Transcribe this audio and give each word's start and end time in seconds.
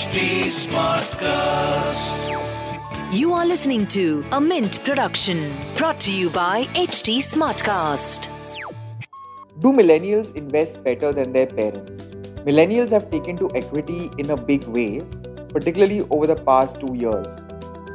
HT 0.00 0.20
Smartcast. 0.48 2.20
You 3.12 3.34
are 3.34 3.44
listening 3.44 3.86
to 3.88 4.24
a 4.32 4.40
Mint 4.40 4.82
production 4.82 5.52
brought 5.76 6.00
to 6.00 6.10
you 6.10 6.30
by 6.30 6.64
HT 6.84 7.18
Smartcast. 7.18 8.30
Do 9.60 9.72
millennials 9.72 10.34
invest 10.34 10.82
better 10.82 11.12
than 11.12 11.34
their 11.34 11.46
parents? 11.46 12.00
Millennials 12.48 12.92
have 12.92 13.10
taken 13.10 13.36
to 13.36 13.50
equity 13.54 14.10
in 14.16 14.30
a 14.30 14.38
big 14.38 14.64
way, 14.68 15.02
particularly 15.50 16.00
over 16.08 16.26
the 16.26 16.36
past 16.36 16.80
two 16.80 16.94
years. 16.94 17.44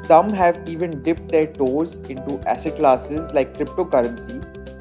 Some 0.05 0.29
have 0.29 0.61
even 0.67 1.01
dipped 1.01 1.29
their 1.29 1.47
toes 1.47 1.97
into 2.07 2.39
asset 2.47 2.75
classes 2.75 3.33
like 3.33 3.57
cryptocurrency 3.57 4.39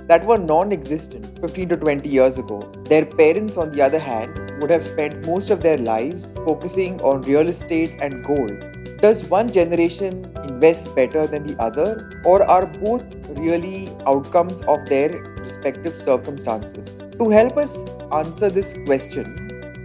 that 0.09 0.27
were 0.27 0.37
non 0.37 0.73
existent 0.73 1.39
15 1.41 1.71
to 1.71 1.77
20 1.77 2.07
years 2.07 2.37
ago. 2.37 2.61
Their 2.85 3.07
parents, 3.07 3.57
on 3.57 3.73
the 3.73 3.81
other 3.81 3.99
hand, 3.99 4.44
would 4.61 4.71
have 4.71 4.85
spent 4.85 5.27
most 5.27 5.51
of 5.51 5.61
their 5.61 5.79
lives 5.79 6.33
focusing 6.47 7.01
on 7.03 7.23
real 7.23 7.49
estate 7.49 7.97
and 8.01 8.25
gold. 8.25 8.53
Does 8.99 9.25
one 9.25 9.53
generation 9.53 10.33
invest 10.49 10.95
better 10.95 11.27
than 11.27 11.47
the 11.47 11.61
other, 11.63 12.23
or 12.25 12.43
are 12.45 12.67
both 12.67 13.05
really 13.39 13.91
outcomes 14.07 14.63
of 14.63 14.87
their 14.87 15.11
respective 15.41 16.01
circumstances? 16.01 17.03
To 17.19 17.29
help 17.29 17.57
us 17.59 17.85
answer 18.13 18.49
this 18.49 18.75
question, 18.87 19.37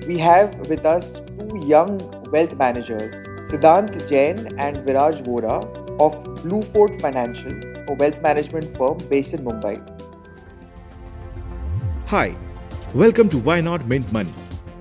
we 0.08 0.18
have 0.18 0.56
with 0.70 0.86
us 0.86 1.22
two 1.38 1.66
young 1.66 2.00
wealth 2.32 2.56
managers, 2.56 3.14
Siddhant 3.50 4.08
Jain 4.08 4.48
and 4.58 4.78
Viraj 4.78 5.24
Vora 5.26 5.58
of 6.00 6.14
Bluefort 6.44 7.02
Financial, 7.02 7.52
a 7.90 7.94
wealth 7.96 8.22
management 8.22 8.78
firm 8.78 8.98
based 9.10 9.34
in 9.34 9.44
Mumbai. 9.44 9.76
Hi, 12.08 12.36
welcome 12.94 13.28
to 13.30 13.38
Why 13.38 13.60
Not 13.62 13.88
Mint 13.88 14.12
Money, 14.14 14.32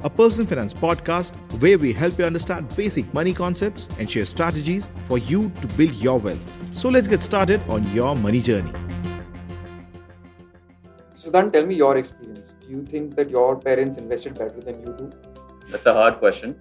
a 0.02 0.10
personal 0.10 0.46
finance 0.46 0.72
podcast 0.72 1.34
where 1.60 1.78
we 1.78 1.92
help 1.92 2.18
you 2.18 2.24
understand 2.24 2.74
basic 2.76 3.12
money 3.12 3.32
concepts 3.32 3.88
and 3.98 4.08
share 4.08 4.24
strategies 4.24 4.90
for 5.06 5.18
you 5.18 5.50
to 5.60 5.66
build 5.77 5.94
your 5.96 6.18
wealth. 6.18 6.77
So 6.77 6.88
let's 6.88 7.08
get 7.08 7.20
started 7.20 7.60
on 7.68 7.86
your 7.92 8.14
money 8.16 8.40
journey. 8.40 8.72
Siddhant, 11.14 11.52
tell 11.52 11.66
me 11.66 11.74
your 11.74 11.96
experience. 11.96 12.55
Do 12.60 12.68
you 12.68 12.84
think 12.84 13.16
that 13.16 13.28
your 13.28 13.56
parents 13.56 13.96
invested 13.96 14.38
better 14.38 14.60
than 14.60 14.80
you 14.80 14.94
do? 14.96 15.10
That's 15.70 15.86
a 15.86 15.92
hard 15.92 16.18
question. 16.18 16.56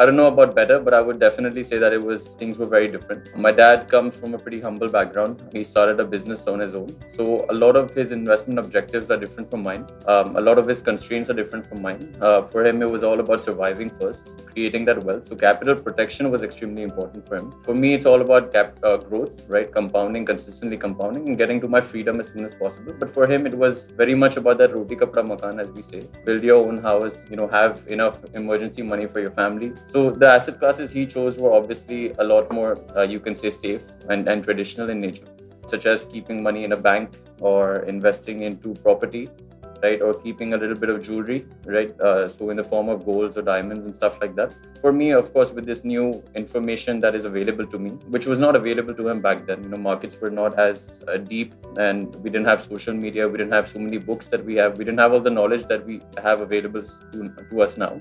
I 0.00 0.06
don't 0.06 0.14
know 0.14 0.26
about 0.26 0.54
better, 0.54 0.78
but 0.78 0.94
I 0.94 1.00
would 1.00 1.18
definitely 1.18 1.64
say 1.64 1.76
that 1.78 1.92
it 1.92 2.00
was 2.00 2.36
things 2.40 2.56
were 2.56 2.66
very 2.66 2.86
different. 2.86 3.36
My 3.36 3.50
dad 3.50 3.88
comes 3.88 4.14
from 4.14 4.32
a 4.32 4.38
pretty 4.38 4.60
humble 4.60 4.88
background. 4.88 5.42
He 5.52 5.64
started 5.64 5.98
a 5.98 6.04
business 6.04 6.46
on 6.46 6.60
his 6.60 6.72
own, 6.72 6.94
so 7.08 7.44
a 7.50 7.54
lot 7.62 7.74
of 7.74 7.90
his 7.96 8.12
investment 8.12 8.60
objectives 8.60 9.10
are 9.10 9.16
different 9.16 9.50
from 9.50 9.64
mine. 9.64 9.88
Um, 10.06 10.36
a 10.36 10.40
lot 10.40 10.56
of 10.56 10.68
his 10.68 10.82
constraints 10.82 11.30
are 11.30 11.34
different 11.40 11.66
from 11.66 11.82
mine. 11.82 12.14
Uh, 12.20 12.42
for 12.42 12.64
him, 12.64 12.80
it 12.80 12.88
was 12.88 13.02
all 13.02 13.18
about 13.18 13.40
surviving 13.40 13.90
first, 14.02 14.34
creating 14.52 14.84
that 14.84 15.02
wealth. 15.02 15.26
So 15.26 15.34
capital 15.34 15.74
protection 15.74 16.30
was 16.30 16.44
extremely 16.44 16.84
important 16.84 17.26
for 17.26 17.34
him. 17.34 17.50
For 17.64 17.74
me, 17.74 17.92
it's 17.94 18.06
all 18.06 18.20
about 18.20 18.52
cap- 18.52 18.78
uh, 18.84 18.98
growth, 18.98 19.48
right? 19.48 19.68
Compounding, 19.80 20.26
consistently 20.26 20.76
compounding, 20.76 21.28
and 21.28 21.36
getting 21.36 21.60
to 21.62 21.66
my 21.66 21.80
freedom 21.80 22.20
as 22.20 22.28
soon 22.28 22.44
as 22.44 22.54
possible. 22.54 22.94
But 22.96 23.12
for 23.12 23.26
him, 23.26 23.48
it 23.48 23.58
was 23.66 23.88
very 23.88 24.14
much 24.14 24.36
about 24.36 24.58
that 24.58 24.76
roti 24.76 24.94
kapra 24.94 25.26
makan, 25.26 25.58
as 25.58 25.68
we 25.70 25.82
say. 25.82 26.02
Build 26.24 26.44
your 26.44 26.64
own 26.64 26.78
house, 26.78 27.26
you 27.28 27.36
know, 27.36 27.48
have 27.48 27.84
enough 27.88 28.20
emergency 28.34 28.82
money 28.94 29.08
for 29.08 29.18
your 29.18 29.32
family 29.32 29.72
so 29.88 30.10
the 30.10 30.26
asset 30.26 30.58
classes 30.58 30.90
he 30.90 31.06
chose 31.06 31.38
were 31.38 31.52
obviously 31.52 32.12
a 32.18 32.24
lot 32.24 32.52
more, 32.52 32.78
uh, 32.94 33.02
you 33.02 33.18
can 33.18 33.34
say, 33.34 33.48
safe 33.48 33.80
and, 34.10 34.28
and 34.28 34.44
traditional 34.44 34.90
in 34.90 35.00
nature, 35.00 35.28
such 35.66 35.86
as 35.86 36.04
keeping 36.04 36.42
money 36.42 36.64
in 36.64 36.72
a 36.72 36.76
bank 36.76 37.16
or 37.40 37.76
investing 37.84 38.42
into 38.42 38.74
property, 38.74 39.30
right? 39.82 40.02
Or 40.02 40.12
keeping 40.12 40.52
a 40.52 40.58
little 40.58 40.76
bit 40.76 40.90
of 40.90 41.02
jewelry, 41.02 41.46
right? 41.64 41.98
Uh, 42.00 42.28
so 42.28 42.50
in 42.50 42.58
the 42.58 42.64
form 42.64 42.90
of 42.90 43.06
golds 43.06 43.38
or 43.38 43.42
diamonds 43.42 43.86
and 43.86 43.96
stuff 43.96 44.20
like 44.20 44.34
that. 44.36 44.52
For 44.82 44.92
me, 44.92 45.12
of 45.12 45.32
course, 45.32 45.52
with 45.52 45.64
this 45.64 45.84
new 45.84 46.22
information 46.34 47.00
that 47.00 47.14
is 47.14 47.24
available 47.24 47.64
to 47.64 47.78
me, 47.78 47.90
which 48.08 48.26
was 48.26 48.38
not 48.38 48.56
available 48.56 48.92
to 48.94 49.08
him 49.08 49.22
back 49.22 49.46
then, 49.46 49.62
you 49.62 49.70
know, 49.70 49.78
markets 49.78 50.20
were 50.20 50.30
not 50.30 50.58
as 50.58 51.02
uh, 51.08 51.16
deep 51.16 51.54
and 51.78 52.14
we 52.16 52.28
didn't 52.28 52.46
have 52.46 52.62
social 52.62 52.92
media, 52.92 53.26
we 53.26 53.38
didn't 53.38 53.54
have 53.54 53.66
so 53.66 53.78
many 53.78 53.96
books 53.96 54.26
that 54.28 54.44
we 54.44 54.54
have, 54.56 54.76
we 54.76 54.84
didn't 54.84 55.00
have 55.00 55.14
all 55.14 55.20
the 55.20 55.30
knowledge 55.30 55.66
that 55.68 55.86
we 55.86 56.02
have 56.22 56.42
available 56.42 56.82
to, 56.82 57.32
to 57.50 57.62
us 57.62 57.78
now. 57.78 57.98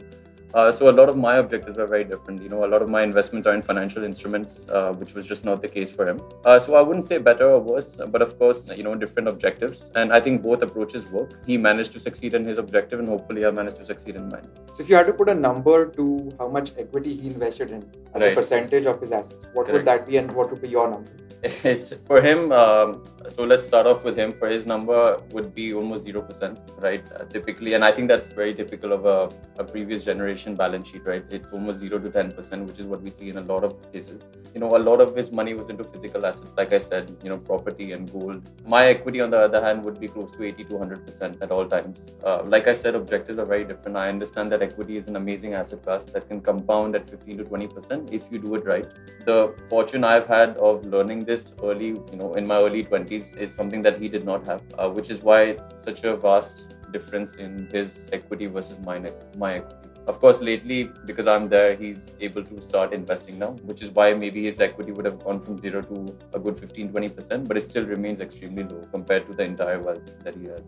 Uh, 0.53 0.71
so 0.71 0.89
a 0.89 0.95
lot 0.99 1.09
of 1.09 1.17
my 1.17 1.37
objectives 1.37 1.77
are 1.77 1.85
very 1.85 2.03
different. 2.03 2.41
You 2.41 2.49
know, 2.49 2.65
a 2.65 2.69
lot 2.73 2.81
of 2.81 2.89
my 2.89 3.03
investments 3.03 3.45
are 3.47 3.53
in 3.53 3.61
financial 3.61 4.03
instruments, 4.03 4.65
uh, 4.69 4.93
which 4.93 5.13
was 5.13 5.27
just 5.27 5.43
not 5.43 5.61
the 5.61 5.67
case 5.67 5.91
for 5.91 6.07
him. 6.07 6.21
Uh, 6.45 6.57
so 6.57 6.75
I 6.75 6.81
wouldn't 6.81 7.05
say 7.05 7.17
better 7.17 7.49
or 7.51 7.59
worse, 7.59 7.99
but 8.07 8.21
of 8.21 8.39
course, 8.39 8.69
you 8.75 8.83
know, 8.83 8.95
different 8.95 9.27
objectives. 9.27 9.91
And 9.95 10.13
I 10.13 10.19
think 10.19 10.41
both 10.41 10.61
approaches 10.61 11.05
work. 11.11 11.33
He 11.45 11.57
managed 11.57 11.91
to 11.93 11.99
succeed 11.99 12.33
in 12.33 12.45
his 12.45 12.57
objective, 12.57 12.99
and 12.99 13.07
hopefully, 13.07 13.45
I 13.45 13.51
managed 13.51 13.77
to 13.77 13.85
succeed 13.85 14.15
in 14.15 14.29
mine. 14.29 14.47
So 14.73 14.83
if 14.83 14.89
you 14.89 14.95
had 14.95 15.07
to 15.07 15.13
put 15.13 15.29
a 15.29 15.35
number 15.35 15.85
to 15.87 16.31
how 16.39 16.47
much 16.47 16.71
equity 16.77 17.15
he 17.15 17.27
invested 17.27 17.71
in 17.71 17.83
as 18.15 18.21
Right. 18.21 18.31
a 18.31 18.35
percentage 18.35 18.85
of 18.85 19.01
his 19.01 19.11
assets, 19.11 19.45
what 19.53 19.71
would 19.71 19.85
that 19.85 20.07
be, 20.07 20.17
and 20.17 20.31
what 20.31 20.49
would 20.49 20.61
be 20.61 20.69
your 20.69 20.89
number? 20.89 21.11
It's 21.63 21.93
for 22.05 22.19
him. 22.19 22.51
Um, 22.51 23.05
so 23.29 23.43
let's 23.43 23.65
start 23.65 23.85
off 23.85 24.03
with 24.03 24.17
him. 24.17 24.33
For 24.33 24.47
his 24.47 24.65
number 24.65 25.19
would 25.31 25.53
be 25.53 25.73
almost 25.73 26.03
zero 26.03 26.21
percent, 26.21 26.59
right? 26.79 27.03
Uh, 27.13 27.25
typically, 27.25 27.73
and 27.73 27.85
I 27.85 27.91
think 27.91 28.07
that's 28.07 28.31
very 28.31 28.55
typical 28.55 28.91
of 28.91 29.05
a, 29.05 29.29
a 29.59 29.63
previous 29.63 30.03
generation 30.03 30.55
balance 30.55 30.87
sheet, 30.87 31.05
right? 31.05 31.23
It's 31.29 31.51
almost 31.51 31.79
zero 31.79 31.99
to 31.99 32.09
ten 32.09 32.31
percent, 32.31 32.65
which 32.65 32.79
is 32.79 32.87
what 32.87 33.03
we 33.03 33.11
see 33.11 33.29
in 33.29 33.37
a 33.37 33.41
lot 33.41 33.63
of 33.63 33.75
cases. 33.91 34.23
You 34.55 34.61
know, 34.61 34.75
a 34.75 34.79
lot 34.79 34.99
of 34.99 35.15
his 35.15 35.31
money 35.31 35.53
was 35.53 35.69
into 35.69 35.83
physical 35.83 36.25
assets, 36.25 36.51
like 36.57 36.73
I 36.73 36.79
said, 36.79 37.15
you 37.23 37.29
know, 37.29 37.37
property 37.37 37.91
and 37.91 38.11
gold. 38.11 38.41
My 38.65 38.87
equity, 38.87 39.21
on 39.21 39.29
the 39.29 39.39
other 39.39 39.61
hand, 39.61 39.83
would 39.83 39.99
be 39.99 40.07
close 40.07 40.31
to 40.31 40.43
eighty 40.43 40.63
to 40.63 40.77
hundred 40.79 41.05
percent 41.05 41.37
at 41.41 41.51
all 41.51 41.67
times. 41.67 41.99
Uh, 42.23 42.41
like 42.45 42.67
I 42.67 42.73
said, 42.73 42.95
objectives 42.95 43.37
are 43.37 43.45
very 43.45 43.63
different. 43.63 43.95
I 43.95 44.09
understand 44.09 44.51
that 44.53 44.63
equity 44.63 44.97
is 44.97 45.07
an 45.07 45.17
amazing 45.17 45.53
asset 45.53 45.83
class 45.83 46.05
that 46.05 46.27
can 46.27 46.41
compound 46.41 46.95
at 46.95 47.07
fifteen 47.07 47.37
to 47.37 47.43
twenty 47.43 47.67
percent 47.67 48.11
if 48.11 48.23
you 48.31 48.39
do 48.39 48.55
it 48.55 48.65
right 48.65 48.87
the 49.27 49.53
fortune 49.69 50.03
I've 50.03 50.25
had 50.25 50.57
of 50.57 50.85
learning 50.85 51.25
this 51.27 51.53
early, 51.61 51.89
you 52.11 52.17
know, 52.21 52.33
in 52.33 52.47
my 52.47 52.57
early 52.57 52.83
20s 52.83 53.37
is 53.37 53.53
something 53.53 53.81
that 53.81 53.99
he 54.01 54.07
did 54.07 54.25
not 54.25 54.45
have, 54.45 54.63
uh, 54.79 54.89
which 54.89 55.09
is 55.09 55.21
why 55.21 55.57
such 55.77 56.03
a 56.03 56.15
vast 56.15 56.75
difference 56.91 57.35
in 57.35 57.67
his 57.71 58.07
equity 58.13 58.47
versus 58.47 58.79
mine, 58.79 59.11
my 59.37 59.55
equity. 59.55 59.75
Of 60.07 60.21
course, 60.21 60.39
lately, 60.39 60.89
because 61.05 61.27
I'm 61.27 61.49
there, 61.49 61.75
he's 61.75 62.11
able 62.21 62.43
to 62.45 62.61
start 62.61 62.93
investing 62.93 63.37
now, 63.37 63.51
which 63.69 63.81
is 63.81 63.89
why 63.89 64.13
maybe 64.13 64.45
his 64.45 64.61
equity 64.61 64.93
would 64.93 65.03
have 65.03 65.21
gone 65.21 65.41
from 65.41 65.57
zero 65.57 65.81
to 65.81 66.17
a 66.33 66.39
good 66.39 66.57
15 66.57 66.93
20%, 66.93 67.47
but 67.47 67.57
it 67.57 67.63
still 67.63 67.85
remains 67.85 68.21
extremely 68.21 68.63
low 68.63 68.83
compared 68.93 69.27
to 69.29 69.33
the 69.33 69.43
entire 69.43 69.81
wealth 69.81 70.23
that 70.23 70.35
he 70.35 70.45
has. 70.45 70.61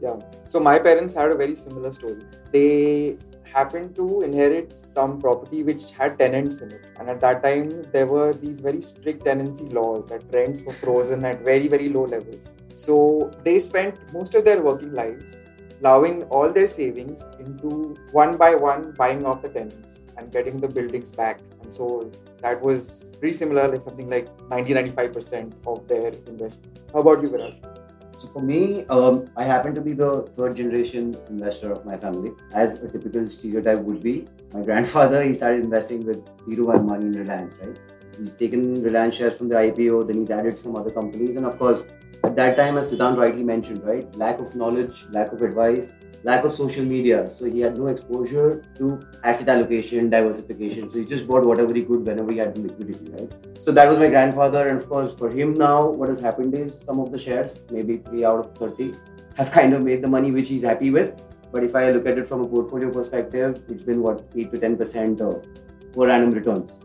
Yeah. 0.00 0.16
So 0.44 0.60
my 0.60 0.78
parents 0.78 1.14
had 1.14 1.32
a 1.32 1.34
very 1.34 1.56
similar 1.56 1.92
story. 1.92 2.20
They 2.52 3.16
happened 3.52 3.94
to 3.96 4.22
inherit 4.22 4.78
some 4.78 5.18
property 5.20 5.62
which 5.62 5.90
had 5.90 6.18
tenants 6.18 6.60
in 6.60 6.72
it, 6.72 6.86
and 6.98 7.08
at 7.08 7.20
that 7.20 7.42
time 7.42 7.82
there 7.92 8.06
were 8.06 8.32
these 8.32 8.60
very 8.60 8.80
strict 8.80 9.24
tenancy 9.24 9.64
laws 9.64 10.06
that 10.06 10.24
rents 10.32 10.62
were 10.62 10.72
frozen 10.72 11.24
at 11.24 11.42
very 11.42 11.68
very 11.68 11.88
low 11.88 12.04
levels. 12.04 12.52
So 12.74 13.30
they 13.44 13.58
spent 13.58 13.98
most 14.12 14.34
of 14.34 14.44
their 14.44 14.62
working 14.62 14.92
lives 14.92 15.46
plowing 15.80 16.22
all 16.24 16.52
their 16.52 16.66
savings 16.66 17.26
into 17.38 17.94
one 18.12 18.36
by 18.36 18.54
one 18.54 18.92
buying 18.92 19.24
off 19.24 19.42
the 19.42 19.48
tenants 19.48 20.02
and 20.16 20.30
getting 20.30 20.58
the 20.58 20.68
buildings 20.68 21.10
back. 21.10 21.40
And 21.62 21.72
so 21.72 22.10
that 22.42 22.60
was 22.60 23.12
pretty 23.18 23.32
similar, 23.32 23.68
like 23.68 23.80
something 23.80 24.08
like 24.10 24.28
90 24.48 24.74
95% 24.74 25.52
of 25.66 25.88
their 25.88 26.08
investments. 26.26 26.84
How 26.92 27.00
about 27.00 27.22
you, 27.22 27.30
Viraj? 27.30 27.79
So 28.20 28.28
for 28.28 28.42
me, 28.42 28.84
um, 28.90 29.30
I 29.34 29.44
happen 29.44 29.74
to 29.74 29.80
be 29.80 29.94
the 29.94 30.28
third 30.36 30.54
generation 30.54 31.16
investor 31.30 31.72
of 31.72 31.86
my 31.86 31.96
family. 31.96 32.32
As 32.52 32.74
a 32.74 32.86
typical 32.86 33.30
stereotype 33.30 33.78
would 33.78 34.02
be, 34.02 34.28
my 34.52 34.60
grandfather 34.60 35.22
he 35.22 35.34
started 35.34 35.64
investing 35.64 36.04
with 36.04 36.18
Dhirubhai 36.46 36.84
money 36.84 37.06
in 37.06 37.12
Reliance, 37.12 37.54
right? 37.62 37.78
He's 38.18 38.34
taken 38.34 38.82
Reliance 38.82 39.14
shares 39.14 39.38
from 39.38 39.48
the 39.48 39.54
IPO, 39.54 40.06
then 40.06 40.20
he's 40.20 40.30
added 40.30 40.58
some 40.58 40.76
other 40.76 40.90
companies, 40.90 41.34
and 41.34 41.46
of 41.46 41.58
course, 41.58 41.82
at 42.22 42.36
that 42.36 42.58
time, 42.58 42.76
as 42.76 42.90
Siddhant 42.90 43.16
rightly 43.16 43.42
mentioned, 43.42 43.82
right, 43.82 44.14
lack 44.16 44.38
of 44.38 44.54
knowledge, 44.54 45.06
lack 45.12 45.32
of 45.32 45.40
advice, 45.40 45.94
lack 46.22 46.44
of 46.44 46.52
social 46.52 46.84
media. 46.84 47.28
So 47.30 47.44
he 47.46 47.60
had 47.60 47.78
no 47.78 47.86
exposure 47.86 48.62
to 48.76 49.00
asset 49.24 49.48
allocation, 49.48 50.10
diversification. 50.10 50.90
So 50.90 50.98
he 50.98 51.04
just 51.04 51.26
bought 51.26 51.44
whatever 51.44 51.72
he 51.74 51.82
could 51.82 52.06
whenever 52.06 52.30
he 52.32 52.38
had 52.38 52.56
liquidity, 52.56 53.10
right? 53.12 53.32
So 53.58 53.72
that 53.72 53.88
was 53.88 53.98
my 53.98 54.08
grandfather, 54.08 54.68
and 54.68 54.78
of 54.78 54.88
course, 54.88 55.14
for 55.14 55.30
him 55.30 55.54
now, 55.54 55.88
what 55.88 56.08
has 56.08 56.20
happened 56.20 56.54
is 56.54 56.78
some 56.78 57.00
of 57.00 57.10
the 57.10 57.18
shares, 57.18 57.60
maybe 57.70 57.98
three 57.98 58.24
out 58.24 58.38
of 58.38 58.56
30, 58.58 58.94
have 59.36 59.50
kind 59.50 59.72
of 59.74 59.82
made 59.82 60.02
the 60.02 60.08
money 60.08 60.30
which 60.30 60.48
he's 60.48 60.62
happy 60.62 60.90
with. 60.90 61.22
But 61.52 61.64
if 61.64 61.74
I 61.74 61.90
look 61.90 62.06
at 62.06 62.18
it 62.18 62.28
from 62.28 62.42
a 62.42 62.48
portfolio 62.48 62.90
perspective, 62.90 63.62
it's 63.68 63.82
been 63.82 64.02
what, 64.02 64.22
8 64.36 64.52
to 64.52 64.58
10% 64.58 65.20
uh, 65.20 65.92
per 65.92 66.08
annum 66.08 66.30
returns. 66.30 66.78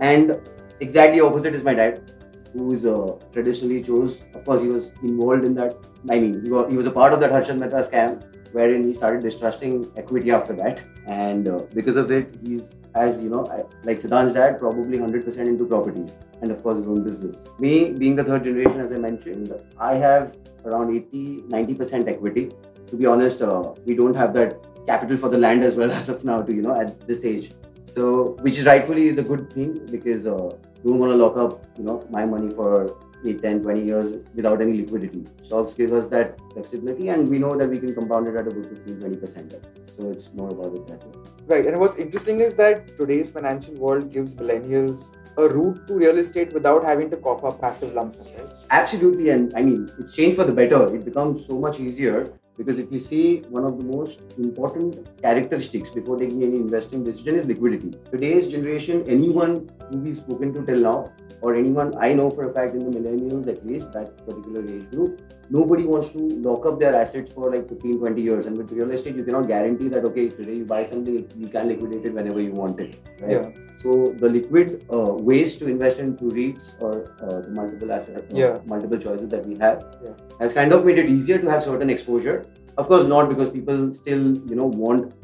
And 0.00 0.40
exactly 0.80 1.20
opposite 1.20 1.54
is 1.54 1.62
my 1.62 1.74
dad, 1.74 2.12
who's 2.52 2.84
uh, 2.84 3.12
traditionally 3.32 3.82
chose, 3.82 4.24
of 4.34 4.44
course, 4.44 4.60
he 4.60 4.68
was 4.68 4.92
involved 5.02 5.44
in 5.44 5.54
that. 5.54 5.76
I 6.10 6.18
mean, 6.18 6.44
he 6.44 6.50
was, 6.50 6.70
he 6.70 6.76
was 6.76 6.86
a 6.86 6.90
part 6.90 7.12
of 7.12 7.20
that 7.20 7.30
Harshad 7.30 7.58
Mehta 7.58 7.76
scam, 7.88 8.22
wherein 8.52 8.86
he 8.86 8.94
started 8.94 9.22
distrusting 9.22 9.90
equity 9.96 10.30
after 10.30 10.52
that. 10.54 10.82
And 11.06 11.48
uh, 11.48 11.58
because 11.74 11.96
of 11.96 12.10
it, 12.10 12.34
he's, 12.44 12.72
as 12.94 13.22
you 13.22 13.28
know, 13.28 13.42
like 13.84 14.00
Siddhant's 14.00 14.34
dad, 14.34 14.58
probably 14.58 14.98
100% 14.98 15.36
into 15.38 15.64
properties 15.64 16.18
and, 16.40 16.50
of 16.50 16.62
course, 16.62 16.78
his 16.78 16.86
own 16.86 17.02
business. 17.02 17.44
Me, 17.58 17.90
being 17.90 18.16
the 18.16 18.24
third 18.24 18.44
generation, 18.44 18.80
as 18.80 18.92
I 18.92 18.96
mentioned, 18.96 19.52
I 19.78 19.94
have 19.94 20.36
around 20.64 20.94
80 20.94 21.42
90% 21.48 22.08
equity. 22.08 22.50
To 22.88 22.96
be 22.96 23.06
honest, 23.06 23.42
uh, 23.42 23.72
we 23.84 23.94
don't 23.94 24.14
have 24.14 24.34
that 24.34 24.66
capital 24.86 25.16
for 25.16 25.28
the 25.28 25.38
land 25.38 25.64
as 25.64 25.74
well 25.74 25.90
as 26.00 26.08
of 26.08 26.24
now, 26.24 26.42
to, 26.42 26.54
you 26.54 26.62
know, 26.62 26.78
at 26.80 27.06
this 27.06 27.24
age. 27.24 27.52
So, 27.84 28.36
which 28.40 28.58
is 28.58 28.66
rightfully 28.66 29.10
the 29.10 29.22
good 29.22 29.52
thing 29.52 29.86
because 29.90 30.26
uh, 30.26 30.56
don't 30.84 30.98
want 30.98 31.12
to 31.12 31.16
lock 31.16 31.36
up, 31.36 31.64
you 31.76 31.84
know, 31.84 32.06
my 32.10 32.24
money 32.24 32.54
for 32.54 32.96
8, 33.24 33.42
10, 33.42 33.62
20 33.62 33.84
years 33.84 34.16
without 34.34 34.60
any 34.60 34.76
liquidity. 34.76 35.24
Stocks 35.42 35.74
give 35.74 35.92
us 35.92 36.08
that 36.08 36.40
flexibility, 36.52 37.08
and 37.08 37.28
we 37.28 37.38
know 37.38 37.56
that 37.56 37.68
we 37.68 37.78
can 37.78 37.94
compound 37.94 38.28
it 38.28 38.36
at 38.36 38.46
a 38.46 38.50
good 38.50 38.66
15, 38.66 39.00
20 39.00 39.16
percent. 39.16 39.54
So 39.86 40.10
it's 40.10 40.32
more 40.34 40.50
about 40.50 40.74
it 40.74 40.86
that 40.88 41.04
way. 41.06 41.22
Right. 41.46 41.66
And 41.66 41.78
what's 41.78 41.96
interesting 41.96 42.40
is 42.40 42.54
that 42.54 42.96
today's 42.98 43.30
financial 43.30 43.74
world 43.74 44.12
gives 44.12 44.34
millennials 44.34 45.12
a 45.36 45.48
route 45.48 45.86
to 45.88 45.94
real 45.94 46.18
estate 46.18 46.52
without 46.52 46.84
having 46.84 47.10
to 47.10 47.16
cough 47.16 47.44
up 47.44 47.60
passive 47.60 47.94
lump 47.94 48.14
sum, 48.14 48.26
right? 48.38 48.52
Absolutely, 48.70 49.30
and 49.30 49.52
I 49.56 49.62
mean, 49.62 49.90
it's 49.98 50.14
changed 50.14 50.36
for 50.36 50.44
the 50.44 50.52
better. 50.52 50.94
It 50.94 51.04
becomes 51.04 51.46
so 51.46 51.58
much 51.58 51.80
easier 51.80 52.32
because 52.62 52.78
if 52.78 52.92
you 52.92 53.00
see 53.00 53.24
one 53.56 53.64
of 53.64 53.78
the 53.78 53.84
most 53.84 54.22
important 54.38 54.96
characteristics 55.20 55.90
before 55.90 56.16
taking 56.16 56.42
any 56.48 56.56
investing 56.56 57.02
decision 57.02 57.34
is 57.34 57.44
liquidity. 57.46 57.92
Today's 58.10 58.46
generation, 58.46 59.04
anyone 59.08 59.68
who 59.90 59.98
we've 59.98 60.18
spoken 60.18 60.54
to 60.54 60.64
till 60.64 60.80
now, 60.90 61.12
or 61.40 61.54
anyone 61.56 61.92
I 61.98 62.12
know 62.12 62.30
for 62.30 62.48
a 62.48 62.54
fact 62.54 62.74
in 62.74 62.88
the 62.88 62.98
millennials 62.98 63.48
at 63.48 63.66
least, 63.66 63.90
that 63.92 64.16
particular 64.24 64.64
age 64.74 64.88
group, 64.90 65.20
nobody 65.50 65.82
wants 65.84 66.10
to 66.10 66.18
lock 66.18 66.66
up 66.66 66.78
their 66.78 66.94
assets 66.94 67.32
for 67.32 67.50
like 67.54 67.68
15, 67.68 67.98
20 67.98 68.22
years. 68.22 68.46
And 68.46 68.56
with 68.56 68.70
real 68.70 68.92
estate, 68.92 69.16
you 69.16 69.24
cannot 69.24 69.48
guarantee 69.48 69.88
that, 69.88 70.04
okay, 70.04 70.28
today 70.28 70.54
you 70.54 70.64
buy 70.64 70.84
something, 70.84 71.28
you 71.36 71.48
can 71.48 71.66
liquidate 71.66 72.06
it 72.06 72.14
whenever 72.14 72.40
you 72.40 72.52
want 72.52 72.78
it. 72.78 72.94
Right? 73.20 73.32
Yeah. 73.32 73.50
So 73.76 74.14
the 74.16 74.28
liquid 74.28 74.86
uh, 74.92 75.14
ways 75.30 75.56
to 75.56 75.66
invest 75.66 75.98
into 75.98 76.26
REITs 76.26 76.80
or 76.80 77.12
uh, 77.20 77.40
the 77.40 77.50
multiple 77.50 77.92
asset, 77.92 78.20
uh, 78.32 78.36
Yeah. 78.36 78.58
multiple 78.64 78.98
choices 78.98 79.28
that 79.30 79.44
we 79.44 79.56
have 79.56 79.84
Yeah. 80.04 80.10
has 80.38 80.52
kind 80.52 80.72
of 80.72 80.86
made 80.86 80.98
it 80.98 81.10
easier 81.10 81.38
to 81.38 81.50
have 81.50 81.64
certain 81.64 81.90
exposure. 81.90 82.44
Of 82.78 82.88
course, 82.88 83.06
not 83.06 83.28
because 83.28 83.50
people 83.50 83.94
still, 83.94 84.36
you 84.48 84.54
know, 84.54 84.66
want 84.66 85.14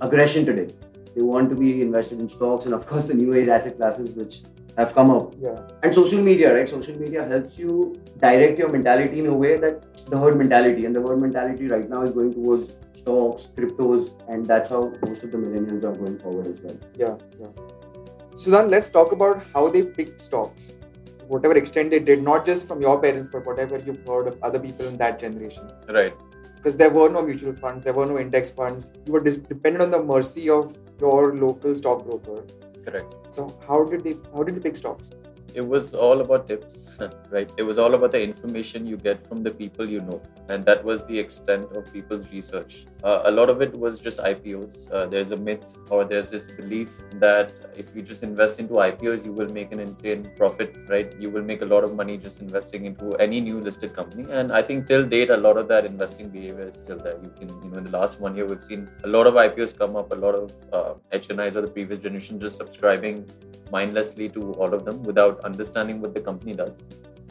aggression 0.00 0.44
today. 0.44 0.74
They 1.14 1.22
want 1.22 1.48
to 1.50 1.56
be 1.56 1.80
invested 1.80 2.20
in 2.20 2.28
stocks 2.28 2.66
and, 2.66 2.74
of 2.74 2.86
course, 2.86 3.06
the 3.06 3.14
new 3.14 3.34
age 3.34 3.48
asset 3.48 3.76
classes 3.76 4.14
which 4.14 4.42
have 4.76 4.92
come 4.92 5.10
up. 5.10 5.34
Yeah. 5.40 5.56
And 5.82 5.94
social 5.94 6.20
media, 6.20 6.54
right? 6.54 6.68
Social 6.68 6.98
media 6.98 7.24
helps 7.24 7.58
you 7.58 7.94
direct 8.18 8.58
your 8.58 8.68
mentality 8.68 9.20
in 9.20 9.26
a 9.26 9.34
way 9.34 9.56
that 9.56 10.06
the 10.06 10.18
herd 10.18 10.36
mentality, 10.36 10.84
and 10.84 10.94
the 10.94 11.00
herd 11.00 11.20
mentality 11.20 11.68
right 11.68 11.88
now 11.88 12.02
is 12.02 12.12
going 12.12 12.34
towards 12.34 12.76
stocks, 12.94 13.48
cryptos, 13.56 14.10
and 14.28 14.44
that's 14.44 14.68
how 14.68 14.92
most 15.02 15.22
of 15.22 15.32
the 15.32 15.38
millennials 15.38 15.84
are 15.84 15.94
going 15.94 16.18
forward 16.18 16.46
as 16.46 16.60
well. 16.60 16.76
Yeah. 16.98 17.16
Yeah. 17.40 17.46
Siddhant, 18.34 18.68
let's 18.68 18.90
talk 18.90 19.12
about 19.12 19.42
how 19.54 19.68
they 19.68 19.82
picked 19.82 20.20
stocks. 20.20 20.74
Whatever 21.28 21.56
extent 21.56 21.90
they 21.90 21.98
did, 21.98 22.22
not 22.22 22.44
just 22.44 22.68
from 22.68 22.82
your 22.82 23.00
parents, 23.00 23.30
but 23.30 23.46
whatever 23.46 23.78
you've 23.78 24.06
heard 24.06 24.28
of 24.28 24.38
other 24.42 24.58
people 24.58 24.86
in 24.86 24.98
that 24.98 25.18
generation. 25.18 25.72
Right. 25.88 26.14
Because 26.66 26.78
there 26.78 26.90
were 26.90 27.08
no 27.08 27.22
mutual 27.22 27.54
funds, 27.54 27.84
there 27.84 27.92
were 27.92 28.06
no 28.06 28.18
index 28.18 28.50
funds. 28.50 28.90
You 29.06 29.12
were 29.12 29.20
dis- 29.20 29.36
dependent 29.36 29.82
on 29.82 29.90
the 29.92 30.02
mercy 30.02 30.50
of 30.50 30.76
your 31.00 31.36
local 31.36 31.76
stockbroker. 31.76 32.44
Correct. 32.84 33.14
So 33.30 33.56
how 33.68 33.84
did 33.84 34.02
they 34.02 34.14
how 34.34 34.42
did 34.42 34.56
they 34.56 34.60
pick 34.60 34.76
stocks? 34.76 35.10
It 35.56 35.66
was 35.66 35.94
all 35.94 36.20
about 36.20 36.46
tips, 36.48 36.84
right? 37.30 37.50
It 37.56 37.62
was 37.62 37.78
all 37.78 37.94
about 37.94 38.12
the 38.12 38.22
information 38.22 38.86
you 38.86 38.98
get 38.98 39.26
from 39.26 39.42
the 39.42 39.50
people 39.50 39.88
you 39.88 40.00
know, 40.00 40.20
and 40.50 40.66
that 40.66 40.84
was 40.84 41.02
the 41.06 41.18
extent 41.18 41.74
of 41.74 41.90
people's 41.92 42.26
research. 42.30 42.84
Uh, 43.02 43.22
a 43.24 43.30
lot 43.30 43.48
of 43.48 43.62
it 43.62 43.72
was 43.74 43.98
just 43.98 44.18
IPOs. 44.18 44.92
Uh, 44.92 45.06
there's 45.06 45.30
a 45.30 45.36
myth 45.36 45.78
or 45.90 46.04
there's 46.04 46.30
this 46.30 46.48
belief 46.48 46.90
that 47.14 47.52
if 47.74 47.86
you 47.94 48.02
just 48.02 48.22
invest 48.22 48.58
into 48.58 48.74
IPOs, 48.74 49.24
you 49.24 49.32
will 49.32 49.48
make 49.48 49.72
an 49.72 49.80
insane 49.80 50.30
profit, 50.36 50.76
right? 50.88 51.18
You 51.18 51.30
will 51.30 51.42
make 51.42 51.62
a 51.62 51.64
lot 51.64 51.84
of 51.84 51.94
money 51.94 52.18
just 52.18 52.40
investing 52.40 52.84
into 52.84 53.14
any 53.14 53.40
new 53.40 53.58
listed 53.58 53.94
company. 53.94 54.30
And 54.30 54.52
I 54.52 54.60
think 54.60 54.86
till 54.86 55.06
date, 55.06 55.30
a 55.30 55.36
lot 55.38 55.56
of 55.56 55.68
that 55.68 55.86
investing 55.86 56.28
behavior 56.28 56.68
is 56.68 56.76
still 56.76 56.98
there. 56.98 57.18
You 57.22 57.30
can, 57.30 57.48
you 57.62 57.70
know, 57.70 57.78
in 57.78 57.84
the 57.84 57.98
last 57.98 58.20
one 58.20 58.36
year, 58.36 58.46
we've 58.46 58.64
seen 58.64 58.90
a 59.04 59.08
lot 59.08 59.26
of 59.26 59.34
IPOs 59.34 59.78
come 59.78 59.96
up, 59.96 60.12
a 60.12 60.16
lot 60.16 60.34
of 60.34 60.52
uh, 60.72 60.94
HNIs 61.12 61.56
or 61.56 61.62
the 61.62 61.68
previous 61.68 62.00
generation 62.00 62.38
just 62.38 62.56
subscribing 62.56 63.24
mindlessly 63.70 64.28
to 64.28 64.52
all 64.54 64.72
of 64.72 64.84
them 64.84 65.02
without 65.02 65.40
understanding 65.46 66.00
what 66.00 66.12
the 66.14 66.20
company 66.20 66.54
does. 66.54 66.72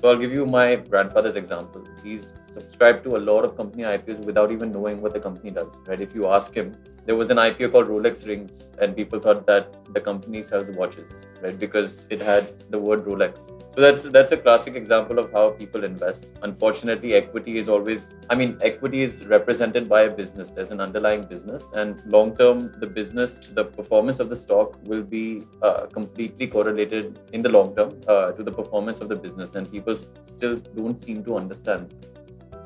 So 0.02 0.10
I'll 0.10 0.18
give 0.18 0.34
you 0.34 0.46
my 0.46 0.76
grandfather's 0.76 1.36
example. 1.36 1.84
He's 2.04 2.34
subscribed 2.54 3.04
to 3.06 3.16
a 3.18 3.22
lot 3.30 3.46
of 3.46 3.56
company 3.58 3.84
IPOs 3.84 4.20
without 4.26 4.52
even 4.52 4.72
knowing 4.72 5.02
what 5.02 5.14
the 5.14 5.20
company 5.20 5.52
does. 5.52 5.72
Right? 5.88 6.02
If 6.02 6.14
you 6.16 6.28
ask 6.28 6.54
him, 6.54 6.76
there 7.06 7.16
was 7.16 7.30
an 7.30 7.38
IPO 7.38 7.72
called 7.72 7.88
Rolex 7.88 8.28
Rings, 8.28 8.70
and 8.80 8.96
people 8.96 9.20
thought 9.20 9.46
that 9.46 9.94
the 9.94 10.02
company 10.02 10.42
sells 10.42 10.70
watches, 10.72 11.28
right? 11.42 11.58
Because 11.58 12.08
it 12.10 12.20
had 12.20 12.72
the 12.72 12.80
word 12.80 13.06
Rolex. 13.06 13.48
So 13.76 13.82
that's 13.82 14.04
that's 14.04 14.32
a 14.32 14.38
classic 14.38 14.76
example 14.76 15.20
of 15.20 15.32
how 15.32 15.50
people 15.50 15.84
invest. 15.84 16.34
Unfortunately, 16.42 17.14
equity 17.14 17.58
is 17.60 17.70
always, 17.70 18.16
I 18.30 18.36
mean, 18.36 18.58
equity 18.62 19.04
is 19.04 19.24
represented 19.26 19.88
by 19.88 20.02
a 20.04 20.12
business. 20.12 20.50
There's 20.50 20.72
an 20.72 20.82
underlying 20.82 21.24
business, 21.24 21.72
and 21.76 22.02
long 22.08 22.36
term, 22.38 22.74
the 22.80 22.88
business, 22.88 23.48
the 23.54 23.66
performance 23.66 24.20
of 24.20 24.30
the 24.30 24.36
stock 24.36 24.80
will 24.86 25.04
be 25.04 25.44
uh, 25.62 25.86
completely 25.86 26.48
correlated 26.48 27.20
in 27.34 27.42
the 27.42 27.50
long 27.50 27.76
term 27.76 27.92
uh, 28.08 28.32
to 28.32 28.42
the 28.42 28.52
performance 28.52 29.00
of 29.00 29.10
the 29.10 29.16
business, 29.16 29.54
and 29.56 29.72
people 29.72 29.96
still 30.24 30.56
don't 30.56 31.00
seem 31.00 31.24
to 31.26 31.38
understand 31.38 31.94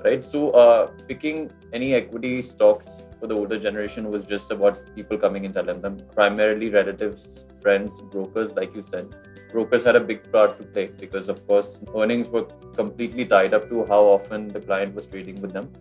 right? 0.03 0.23
So 0.23 0.51
uh, 0.51 0.87
picking 1.07 1.51
any 1.73 1.93
equity 1.93 2.41
stocks 2.41 3.03
for 3.19 3.27
the 3.27 3.35
older 3.35 3.59
generation 3.59 4.09
was 4.09 4.23
just 4.23 4.51
about 4.51 4.95
people 4.95 5.17
coming 5.17 5.45
and 5.45 5.53
telling 5.53 5.81
them, 5.81 5.97
primarily 6.13 6.69
relatives, 6.69 7.45
friends, 7.61 8.01
brokers, 8.01 8.53
like 8.53 8.75
you 8.75 8.81
said. 8.81 9.13
Brokers 9.51 9.83
had 9.83 9.95
a 9.95 9.99
big 9.99 10.31
part 10.31 10.57
to 10.59 10.63
play 10.63 10.87
because, 10.87 11.27
of 11.27 11.45
course, 11.47 11.83
earnings 11.95 12.29
were 12.29 12.45
completely 12.75 13.25
tied 13.25 13.53
up 13.53 13.67
to 13.69 13.85
how 13.85 14.03
often 14.03 14.47
the 14.47 14.59
client 14.59 14.93
was 14.93 15.05
trading 15.07 15.41
with 15.41 15.51
them. 15.51 15.71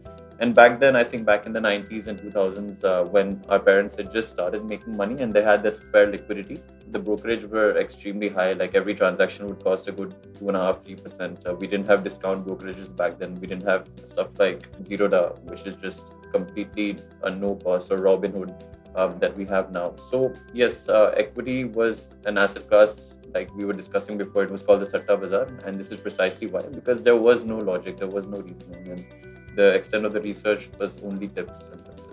And 0.41 0.55
back 0.55 0.79
then, 0.79 0.95
I 0.95 1.03
think 1.03 1.27
back 1.27 1.47
in 1.47 1.53
the 1.53 1.61
90s 1.61 2.07
and 2.07 2.19
2000s, 2.19 2.85
uh, 2.85 3.05
when 3.07 3.43
our 3.49 3.59
parents 3.59 3.97
had 3.97 4.13
just 4.13 4.31
started 4.31 4.65
making 4.65 4.97
money 4.97 5.21
and 5.21 5.33
they 5.33 5.43
had 5.43 5.65
that 5.65 5.77
spare 5.77 6.07
liquidity, 6.07 6.63
the 6.93 6.99
brokerage 6.99 7.45
were 7.47 7.77
extremely 7.77 8.29
high. 8.29 8.53
Like 8.53 8.77
every 8.77 8.95
transaction 8.95 9.49
would 9.49 9.63
cost 9.65 9.89
a 9.89 9.93
good 9.93 10.15
two 10.39 10.47
and 10.49 10.57
a 10.57 10.61
half, 10.61 10.85
three 10.85 10.95
percent. 10.95 11.45
Uh, 11.45 11.55
we 11.55 11.67
didn't 11.67 11.89
have 11.89 12.05
discount 12.05 12.47
brokerages 12.47 12.95
back 12.95 13.19
then. 13.19 13.35
We 13.41 13.49
didn't 13.49 13.67
have 13.67 13.89
stuff 14.05 14.29
like 14.39 14.71
Zerodha, 14.85 15.39
which 15.51 15.67
is 15.67 15.75
just 15.75 16.13
completely 16.33 16.99
a 17.25 17.31
no 17.31 17.57
cost, 17.57 17.91
or 17.91 17.99
Robinhood 17.99 18.55
um, 18.95 19.19
that 19.19 19.37
we 19.37 19.45
have 19.47 19.73
now. 19.73 19.97
So 19.97 20.33
yes, 20.53 20.89
uh, 20.89 21.15
equity 21.17 21.65
was 21.65 22.13
an 22.27 22.39
asset 22.39 22.69
class 22.69 23.17
like 23.35 23.55
we 23.57 23.65
were 23.65 23.73
discussing 23.73 24.17
before. 24.17 24.45
It 24.45 24.53
was 24.53 24.63
called 24.63 24.83
the 24.83 24.87
Satta 24.87 25.17
Bazaar, 25.17 25.49
and 25.65 25.75
this 25.75 25.91
is 25.91 25.97
precisely 25.97 26.47
why 26.47 26.63
because 26.63 27.03
there 27.03 27.17
was 27.17 27.45
no 27.45 27.59
logic, 27.59 27.97
there 27.97 28.09
was 28.09 28.29
no 28.29 28.39
reasoning, 28.39 28.89
and 28.89 29.38
the 29.55 29.75
extent 29.75 30.05
of 30.05 30.13
the 30.13 30.21
research 30.21 30.71
was 30.79 30.99
only 31.03 31.29
tips 31.29 31.69
and 31.73 31.85
that's 31.85 32.07
it. 32.07 32.13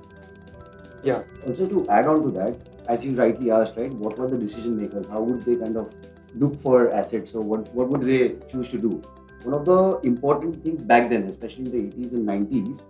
Yeah. 1.03 1.23
Also, 1.47 1.67
to 1.67 1.87
add 1.89 2.07
on 2.07 2.23
to 2.23 2.31
that, 2.31 2.57
as 2.87 3.05
you 3.05 3.15
rightly 3.15 3.51
asked, 3.51 3.77
right, 3.77 3.93
what 3.93 4.17
were 4.17 4.27
the 4.27 4.37
decision 4.37 4.81
makers? 4.81 5.07
How 5.07 5.21
would 5.21 5.43
they 5.43 5.55
kind 5.55 5.77
of 5.77 5.93
look 6.33 6.59
for 6.59 6.93
assets, 6.93 7.35
or 7.35 7.41
what 7.41 7.73
what 7.73 7.89
would 7.89 8.01
they 8.01 8.35
choose 8.51 8.71
to 8.71 8.77
do? 8.77 9.01
One 9.43 9.53
of 9.53 9.65
the 9.65 9.99
important 10.09 10.63
things 10.63 10.83
back 10.83 11.09
then, 11.09 11.23
especially 11.23 11.65
in 11.65 11.71
the 11.71 12.07
80s 12.07 12.13
and 12.13 12.27
90s, 12.27 12.81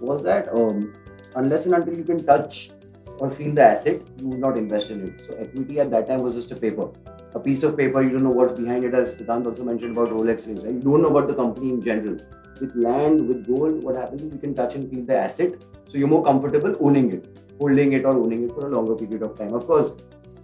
was 0.00 0.22
that 0.22 0.48
um, 0.54 0.94
unless 1.34 1.66
and 1.66 1.74
until 1.74 1.96
you 1.96 2.04
can 2.04 2.24
touch 2.24 2.70
or 3.18 3.30
feel 3.30 3.52
the 3.52 3.62
asset, 3.62 4.00
you 4.18 4.28
would 4.28 4.38
not 4.38 4.56
invest 4.56 4.90
in 4.90 5.04
it. 5.08 5.20
So 5.26 5.34
equity 5.34 5.80
at 5.80 5.90
that 5.90 6.06
time 6.06 6.22
was 6.22 6.34
just 6.34 6.52
a 6.52 6.56
paper, 6.56 6.90
a 7.34 7.40
piece 7.40 7.64
of 7.64 7.76
paper. 7.76 8.02
You 8.02 8.10
don't 8.10 8.22
know 8.22 8.30
what's 8.30 8.58
behind 8.58 8.84
it. 8.84 8.94
As 8.94 9.18
Siddhant 9.18 9.46
also 9.46 9.64
mentioned 9.64 9.96
about 9.96 10.08
Rolex 10.08 10.46
rings, 10.46 10.60
right? 10.60 10.74
You 10.74 10.80
don't 10.80 11.02
know 11.02 11.08
about 11.08 11.26
the 11.26 11.34
company 11.34 11.70
in 11.70 11.82
general. 11.82 12.18
With 12.60 12.74
land, 12.74 13.26
with 13.28 13.46
gold, 13.46 13.82
what 13.82 13.96
happens 13.96 14.22
is 14.22 14.32
you 14.32 14.38
can 14.38 14.54
touch 14.54 14.74
and 14.74 14.90
feel 14.90 15.04
the 15.04 15.16
asset. 15.16 15.52
So 15.88 15.98
you're 15.98 16.08
more 16.08 16.24
comfortable 16.24 16.76
owning 16.80 17.12
it, 17.12 17.28
holding 17.58 17.92
it, 17.92 18.04
or 18.04 18.16
owning 18.16 18.44
it 18.44 18.52
for 18.52 18.66
a 18.66 18.70
longer 18.70 18.94
period 18.94 19.22
of 19.22 19.38
time. 19.38 19.54
Of 19.54 19.66
course, 19.66 19.92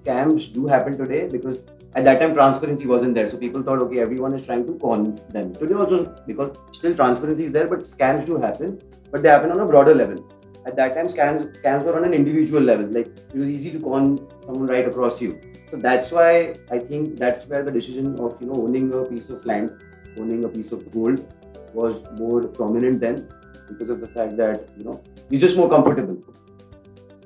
scams 0.04 0.52
do 0.52 0.66
happen 0.66 0.96
today 0.96 1.28
because 1.28 1.58
at 1.94 2.04
that 2.04 2.20
time 2.20 2.34
transparency 2.34 2.86
wasn't 2.86 3.14
there. 3.14 3.28
So 3.28 3.36
people 3.36 3.62
thought, 3.62 3.80
okay, 3.82 4.00
everyone 4.00 4.34
is 4.34 4.44
trying 4.44 4.66
to 4.66 4.78
con 4.78 5.20
them. 5.30 5.54
Today 5.54 5.74
also, 5.74 6.04
because 6.26 6.56
still 6.72 6.94
transparency 6.94 7.46
is 7.46 7.52
there, 7.52 7.66
but 7.66 7.80
scams 7.80 8.26
do 8.26 8.36
happen, 8.36 8.80
but 9.10 9.22
they 9.22 9.28
happen 9.28 9.50
on 9.50 9.60
a 9.60 9.66
broader 9.66 9.94
level. 9.94 10.24
At 10.66 10.76
that 10.76 10.94
time, 10.94 11.08
scams 11.08 11.60
scams 11.60 11.84
were 11.84 11.96
on 11.96 12.04
an 12.04 12.14
individual 12.14 12.62
level. 12.62 12.86
Like 12.86 13.06
it 13.06 13.36
was 13.36 13.48
easy 13.48 13.70
to 13.72 13.80
con 13.80 14.26
someone 14.46 14.66
right 14.66 14.88
across 14.88 15.20
you. 15.20 15.38
So 15.66 15.76
that's 15.76 16.10
why 16.10 16.56
I 16.70 16.78
think 16.78 17.18
that's 17.18 17.46
where 17.46 17.62
the 17.62 17.70
decision 17.70 18.18
of 18.18 18.38
you 18.40 18.46
know 18.48 18.62
owning 18.62 18.92
a 18.92 19.04
piece 19.04 19.28
of 19.28 19.44
land, 19.44 19.70
owning 20.18 20.44
a 20.44 20.48
piece 20.48 20.72
of 20.72 20.90
gold, 20.90 21.26
was 21.74 22.04
more 22.18 22.42
prominent 22.46 23.00
then 23.00 23.28
because 23.68 23.90
of 23.90 24.00
the 24.00 24.06
fact 24.06 24.36
that 24.36 24.68
you 24.76 24.84
know 24.84 25.02
you're 25.30 25.40
just 25.40 25.56
more 25.56 25.68
comfortable. 25.68 26.22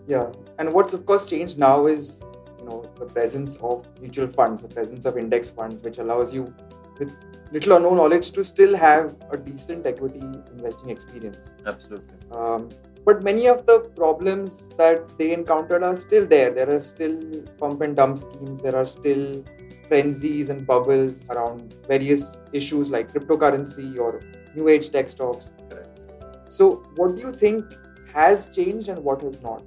Yeah, 0.06 0.30
and 0.58 0.72
what's 0.72 0.92
of 0.94 1.04
course 1.04 1.26
changed 1.28 1.58
now 1.58 1.86
is 1.86 2.20
you 2.58 2.64
know 2.66 2.82
the 2.98 3.06
presence 3.06 3.56
of 3.56 3.86
mutual 4.00 4.28
funds, 4.28 4.62
the 4.62 4.68
presence 4.68 5.04
of 5.04 5.18
index 5.18 5.50
funds, 5.50 5.82
which 5.82 5.98
allows 5.98 6.32
you 6.32 6.52
with 6.98 7.14
little 7.52 7.74
or 7.74 7.80
no 7.80 7.94
knowledge 7.94 8.30
to 8.32 8.44
still 8.44 8.76
have 8.76 9.16
a 9.30 9.36
decent 9.36 9.86
equity 9.86 10.20
investing 10.52 10.90
experience. 10.90 11.52
Absolutely. 11.66 12.14
Um, 12.32 12.68
but 13.04 13.22
many 13.22 13.46
of 13.46 13.64
the 13.64 13.80
problems 13.96 14.68
that 14.76 15.18
they 15.18 15.32
encountered 15.32 15.82
are 15.82 15.96
still 15.96 16.26
there. 16.26 16.50
There 16.50 16.68
are 16.74 16.80
still 16.80 17.18
pump 17.58 17.80
and 17.80 17.96
dump 17.96 18.18
schemes. 18.18 18.60
There 18.62 18.76
are 18.76 18.84
still 18.84 19.44
frenzies 19.88 20.50
and 20.50 20.66
bubbles 20.66 21.30
around 21.30 21.74
various 21.86 22.40
issues 22.52 22.90
like 22.90 23.12
cryptocurrency 23.12 23.98
or 23.98 24.20
new 24.54 24.68
age 24.68 24.90
tech 24.90 25.08
stocks. 25.08 25.52
Correct. 25.68 26.00
So, 26.48 26.82
what 26.96 27.16
do 27.16 27.20
you 27.20 27.32
think 27.32 27.64
has 28.12 28.48
changed 28.48 28.88
and 28.88 28.98
what 28.98 29.22
has 29.22 29.42
not? 29.42 29.62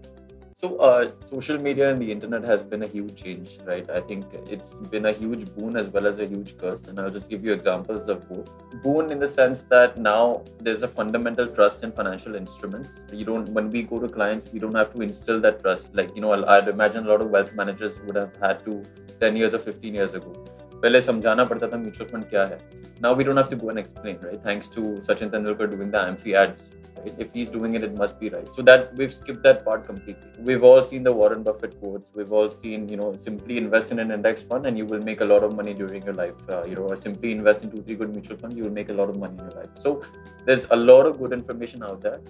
So, 0.61 0.77
uh, 0.77 1.09
social 1.23 1.57
media 1.57 1.89
and 1.89 1.97
the 1.97 2.11
internet 2.11 2.43
has 2.43 2.61
been 2.61 2.83
a 2.83 2.87
huge 2.87 3.15
change, 3.15 3.57
right? 3.65 3.89
I 3.89 3.99
think 3.99 4.25
it's 4.47 4.77
been 4.77 5.07
a 5.07 5.11
huge 5.11 5.55
boon 5.55 5.75
as 5.75 5.87
well 5.87 6.05
as 6.05 6.19
a 6.19 6.27
huge 6.27 6.55
curse. 6.55 6.85
And 6.85 6.99
I'll 6.99 7.09
just 7.09 7.31
give 7.31 7.43
you 7.43 7.51
examples 7.51 8.07
of 8.07 8.29
both. 8.29 8.47
Boon 8.83 9.11
in 9.11 9.19
the 9.19 9.27
sense 9.27 9.63
that 9.63 9.97
now 9.97 10.43
there's 10.59 10.83
a 10.83 10.87
fundamental 10.87 11.47
trust 11.47 11.83
in 11.83 11.91
financial 11.91 12.35
instruments. 12.35 13.03
You 13.11 13.25
don't, 13.25 13.49
when 13.49 13.71
we 13.71 13.81
go 13.81 13.97
to 13.97 14.07
clients, 14.07 14.53
we 14.53 14.59
don't 14.59 14.75
have 14.75 14.93
to 14.93 15.01
instill 15.01 15.41
that 15.41 15.61
trust. 15.61 15.95
Like, 15.95 16.15
you 16.15 16.21
know, 16.21 16.31
I'd 16.45 16.67
imagine 16.67 17.07
a 17.07 17.09
lot 17.09 17.21
of 17.21 17.31
wealth 17.31 17.55
managers 17.55 17.99
would 18.01 18.15
have 18.15 18.35
had 18.35 18.63
to 18.65 18.83
10 19.19 19.35
years 19.35 19.55
or 19.55 19.59
15 19.59 19.95
years 19.95 20.13
ago. 20.13 20.31
पहले 20.82 21.00
समझाना 21.02 21.44
पड़ता 21.44 21.68
था 21.68 21.76
mutual 21.76 22.08
fund 22.10 22.24
क्या 22.30 22.44
है 22.46 22.58
now 23.04 23.12
we 23.12 23.24
don't 23.24 23.36
have 23.36 23.50
to 23.50 23.56
go 23.56 23.68
and 23.68 23.78
explain 23.78 24.18
right 24.26 24.42
thanks 24.42 24.68
to 24.74 24.82
sachin 25.06 25.30
tendulkar 25.32 25.66
doing 25.72 25.90
the 25.94 26.00
amphi 26.10 26.34
ads 26.42 26.70
right? 26.98 27.18
if 27.24 27.34
he's 27.38 27.50
doing 27.56 27.74
it 27.78 27.84
it 27.88 27.96
must 28.02 28.18
be 28.20 28.30
right 28.34 28.54
so 28.58 28.62
that 28.68 28.86
we've 29.00 29.12
skipped 29.16 29.42
that 29.48 29.62
part 29.66 29.84
completely 29.88 30.44
we've 30.48 30.64
all 30.68 30.82
seen 30.90 31.02
the 31.08 31.12
warren 31.18 31.42
buffett 31.48 31.74
quotes 31.80 32.14
we've 32.20 32.32
all 32.38 32.48
seen 32.48 32.88
you 32.92 32.98
know 33.02 33.10
simply 33.26 33.58
invest 33.64 33.92
in 33.96 33.98
an 34.04 34.14
index 34.16 34.46
fund 34.52 34.70
and 34.70 34.82
you 34.82 34.86
will 34.86 35.04
make 35.10 35.20
a 35.26 35.28
lot 35.32 35.44
of 35.48 35.54
money 35.60 35.74
during 35.82 36.02
your 36.10 36.14
life 36.22 36.40
uh, 36.48 36.64
you 36.70 36.74
know 36.78 36.86
or 36.94 36.96
simply 36.96 37.32
invest 37.32 37.62
in 37.62 37.70
two 37.74 37.82
three 37.82 37.98
good 38.02 38.14
mutual 38.16 38.40
funds 38.44 38.56
you 38.56 38.64
will 38.68 38.76
make 38.80 38.88
a 38.88 38.98
lot 39.02 39.10
of 39.14 39.18
money 39.24 39.36
in 39.38 39.44
your 39.50 39.56
life 39.60 39.70
so 39.74 40.02
there's 40.46 40.66
a 40.70 40.80
lot 40.92 41.12
of 41.12 41.18
good 41.18 41.32
information 41.32 41.82
out 41.82 42.00
there 42.00 42.20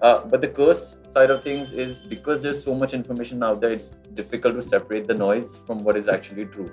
uh, 0.00 0.24
but 0.24 0.40
the 0.40 0.48
curse 0.48 0.96
side 1.10 1.30
of 1.30 1.42
things 1.42 1.70
is 1.72 2.02
because 2.16 2.42
there's 2.42 2.64
so 2.64 2.74
much 2.74 2.94
information 2.94 3.42
out 3.42 3.60
there 3.60 3.72
it's 3.72 3.90
difficult 4.22 4.54
to 4.54 4.62
separate 4.62 5.06
the 5.06 5.14
noise 5.14 5.58
from 5.66 5.84
what 5.84 5.96
is 5.96 6.08
actually 6.08 6.46
true 6.46 6.70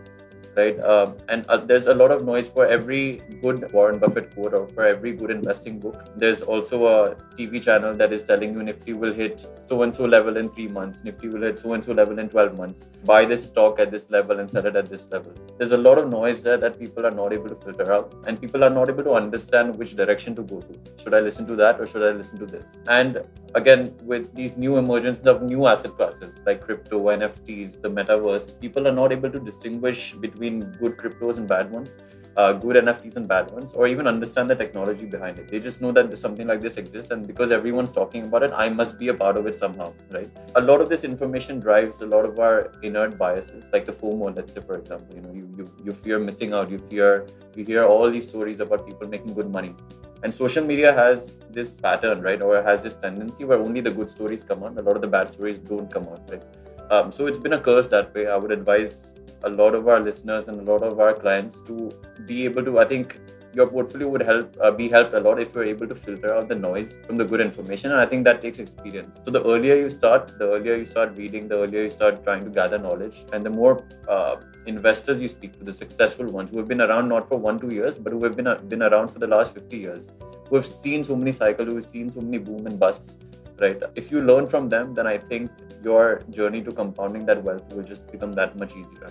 right? 0.57 0.79
Um, 0.81 1.17
and 1.29 1.47
uh, 1.49 1.59
there's 1.59 1.87
a 1.87 1.95
lot 1.95 2.11
of 2.11 2.25
noise 2.25 2.49
for 2.49 2.67
every 2.67 3.23
good 3.43 3.71
Warren 3.73 3.99
Buffett 3.99 4.35
quote 4.35 4.55
or 4.55 4.67
for 4.69 4.87
every 4.87 5.13
good 5.13 5.31
investing 5.31 5.79
book. 5.79 6.09
There's 6.17 6.43
also 6.43 6.87
a 6.87 7.15
TV 7.37 7.63
channel 7.63 7.95
that 7.95 8.13
is 8.13 8.23
telling 8.25 8.55
you 8.55 8.63
Nifty 8.63 8.95
will 8.95 9.13
hit 9.13 9.47
so 9.57 9.83
and 9.83 9.95
so 9.95 10.05
level 10.05 10.37
in 10.37 10.49
three 10.51 10.69
months, 10.69 11.05
Nifty 11.05 11.29
will 11.29 11.43
hit 11.43 11.59
so 11.59 11.75
and 11.75 11.85
so 11.85 11.93
level 11.93 12.19
in 12.19 12.29
12 12.29 12.57
months. 12.57 12.85
Buy 13.05 13.25
this 13.25 13.47
stock 13.47 13.79
at 13.79 13.91
this 13.91 14.11
level 14.11 14.41
and 14.41 14.49
sell 14.49 14.65
it 14.67 14.77
at 14.77 14.89
this 14.89 15.07
level. 15.11 15.33
There's 15.59 15.73
a 15.73 15.77
lot 15.77 15.99
of 15.99 16.09
noise 16.09 16.43
there 16.43 16.57
that 16.57 16.79
people 16.79 17.07
are 17.07 17.11
not 17.11 17.33
able 17.33 17.49
to 17.49 17.57
filter 17.57 17.93
out, 17.93 18.15
and 18.27 18.41
people 18.41 18.65
are 18.65 18.71
not 18.71 18.89
able 18.89 19.05
to 19.05 19.13
understand 19.13 19.77
which 19.77 19.95
direction 19.95 20.35
to 20.37 20.43
go 20.43 20.61
to. 20.61 21.03
Should 21.03 21.15
I 21.15 21.21
listen 21.21 21.47
to 21.49 21.57
that 21.57 21.81
or 21.81 21.87
should 21.87 22.03
I 22.03 22.17
listen 22.17 22.39
to 22.39 22.47
this? 22.47 22.79
And 22.89 23.23
again, 23.55 23.95
with 24.03 24.35
these 24.35 24.57
new 24.57 24.77
emergence 24.77 25.27
of 25.27 25.43
new 25.43 25.67
asset 25.67 25.97
classes 25.97 26.33
like 26.47 26.61
crypto, 26.61 26.99
NFTs, 27.07 27.83
the 27.83 27.89
metaverse, 27.89 28.59
people 28.61 28.87
are 28.89 28.93
not 28.93 29.13
able 29.13 29.31
to 29.31 29.39
distinguish 29.39 30.13
between 30.13 30.46
between 30.47 30.73
good 30.81 30.97
cryptos 30.97 31.37
and 31.39 31.49
bad 31.49 31.71
ones, 31.71 31.97
uh, 32.37 32.53
good 32.53 32.77
NFTs 32.77 33.17
and 33.17 33.27
bad 33.27 33.51
ones, 33.51 33.73
or 33.73 33.87
even 33.87 34.07
understand 34.07 34.51
the 34.51 34.55
technology 34.55 35.07
behind 35.07 35.39
it. 35.39 35.49
They 35.51 35.59
just 35.59 35.81
know 35.81 35.91
that 35.93 36.17
something 36.19 36.47
like 36.47 36.61
this 36.61 36.77
exists, 36.77 37.11
and 37.11 37.27
because 37.27 37.51
everyone's 37.51 37.93
talking 37.93 38.25
about 38.27 38.43
it, 38.43 38.53
I 38.55 38.69
must 38.69 38.99
be 38.99 39.09
a 39.09 39.15
part 39.15 39.37
of 39.39 39.47
it 39.47 39.55
somehow, 39.55 39.93
right? 40.11 40.31
A 40.55 40.61
lot 40.61 40.81
of 40.83 40.91
this 40.91 41.03
information 41.05 41.61
drives 41.61 42.03
a 42.03 42.07
lot 42.07 42.27
of 42.27 42.39
our 42.39 42.73
inert 42.83 43.17
biases, 43.17 43.65
like 43.73 43.87
the 43.87 43.93
FOMO. 43.93 44.37
Let's 44.37 44.53
say, 44.53 44.61
for 44.61 44.79
example, 44.79 45.17
you 45.17 45.23
know, 45.23 45.33
you 45.33 45.49
you, 45.59 45.71
you 45.85 45.93
fear 45.93 46.19
missing 46.19 46.53
out, 46.53 46.71
you 46.71 46.79
fear 46.91 47.27
you 47.57 47.65
hear 47.65 47.85
all 47.85 48.11
these 48.11 48.29
stories 48.29 48.61
about 48.61 48.87
people 48.87 49.09
making 49.09 49.35
good 49.41 49.51
money. 49.59 49.75
And 50.23 50.35
social 50.35 50.65
media 50.69 50.93
has 50.93 51.37
this 51.57 51.75
pattern, 51.81 52.23
right, 52.29 52.41
or 52.43 52.63
has 52.63 52.83
this 52.83 52.97
tendency 52.97 53.45
where 53.45 53.59
only 53.59 53.83
the 53.89 53.91
good 53.99 54.11
stories 54.11 54.43
come 54.43 54.65
out. 54.65 54.79
A 54.79 54.83
lot 54.83 54.97
of 54.97 55.03
the 55.03 55.13
bad 55.17 55.29
stories 55.35 55.59
don't 55.59 55.91
come 55.97 56.09
out, 56.15 56.31
right? 56.31 56.43
Um, 56.91 57.13
so 57.13 57.27
it's 57.27 57.39
been 57.39 57.53
a 57.55 57.61
curse 57.61 57.89
that 57.89 58.15
way. 58.15 58.27
I 58.27 58.37
would 58.37 58.53
advise 58.53 59.15
a 59.47 59.51
lot 59.51 59.75
of 59.75 59.89
our 59.89 60.01
listeners 60.01 60.49
and 60.49 60.61
a 60.61 60.73
lot 60.73 60.83
of 60.83 61.01
our 61.01 61.15
clients 61.15 61.63
to 61.63 61.91
be 62.27 62.45
able 62.45 62.65
to, 62.65 62.79
I 62.79 62.85
think 62.85 63.19
your 63.57 63.67
portfolio 63.67 64.09
would 64.09 64.23
help 64.31 64.57
uh, 64.61 64.71
be 64.71 64.89
helped 64.89 65.15
a 65.15 65.21
lot 65.27 65.41
if 65.41 65.55
you're 65.55 65.69
able 65.75 65.89
to 65.93 65.95
filter 65.95 66.33
out 66.35 66.49
the 66.49 66.55
noise 66.55 66.99
from 67.07 67.17
the 67.21 67.25
good 67.25 67.41
information 67.45 67.93
and 67.93 68.01
i 68.01 68.07
think 68.11 68.25
that 68.25 68.43
takes 68.43 68.59
experience. 68.59 69.21
So 69.25 69.31
the 69.37 69.43
earlier 69.53 69.77
you 69.77 69.89
start 69.91 70.39
the 70.39 70.49
earlier 70.57 70.77
you 70.77 70.87
start 70.95 71.17
reading 71.17 71.49
the 71.49 71.57
earlier 71.63 71.85
you 71.85 71.91
start 71.99 72.23
trying 72.25 72.45
to 72.45 72.51
gather 72.51 72.79
knowledge 72.79 73.25
and 73.33 73.47
the 73.47 73.55
more 73.59 73.75
uh, 74.09 74.37
investors 74.67 75.21
you 75.21 75.29
speak 75.29 75.59
to 75.59 75.65
the 75.65 75.73
successful 75.73 76.27
ones 76.27 76.51
who 76.51 76.59
have 76.59 76.69
been 76.69 76.83
around 76.89 77.09
not 77.09 77.29
for 77.29 77.39
one 77.39 77.59
two 77.59 77.73
years 77.75 77.95
but 77.95 78.13
who 78.13 78.23
have 78.25 78.37
been, 78.37 78.47
uh, 78.47 78.57
been 78.75 78.83
around 78.83 79.09
for 79.09 79.21
the 79.21 79.27
last 79.27 79.55
50 79.55 79.77
years 79.77 80.11
who 80.49 80.57
have 80.57 80.67
seen 80.67 81.03
so 81.05 81.17
many 81.17 81.33
cycles 81.33 81.69
who 81.69 81.77
have 81.77 81.85
seen 81.85 82.11
so 82.11 82.21
many 82.21 82.39
boom 82.39 82.67
and 82.67 82.79
busts 82.79 83.17
right? 83.59 83.83
If 83.95 84.11
you 84.11 84.21
learn 84.21 84.47
from 84.47 84.69
them 84.69 84.93
then 84.93 85.07
i 85.07 85.17
think 85.17 85.51
your 85.83 86.21
journey 86.31 86.61
to 86.63 86.73
compounding 86.73 87.25
that 87.27 87.43
wealth 87.43 87.73
will 87.73 87.89
just 87.95 88.07
become 88.13 88.33
that 88.33 88.59
much 88.59 88.73
easier 88.73 89.11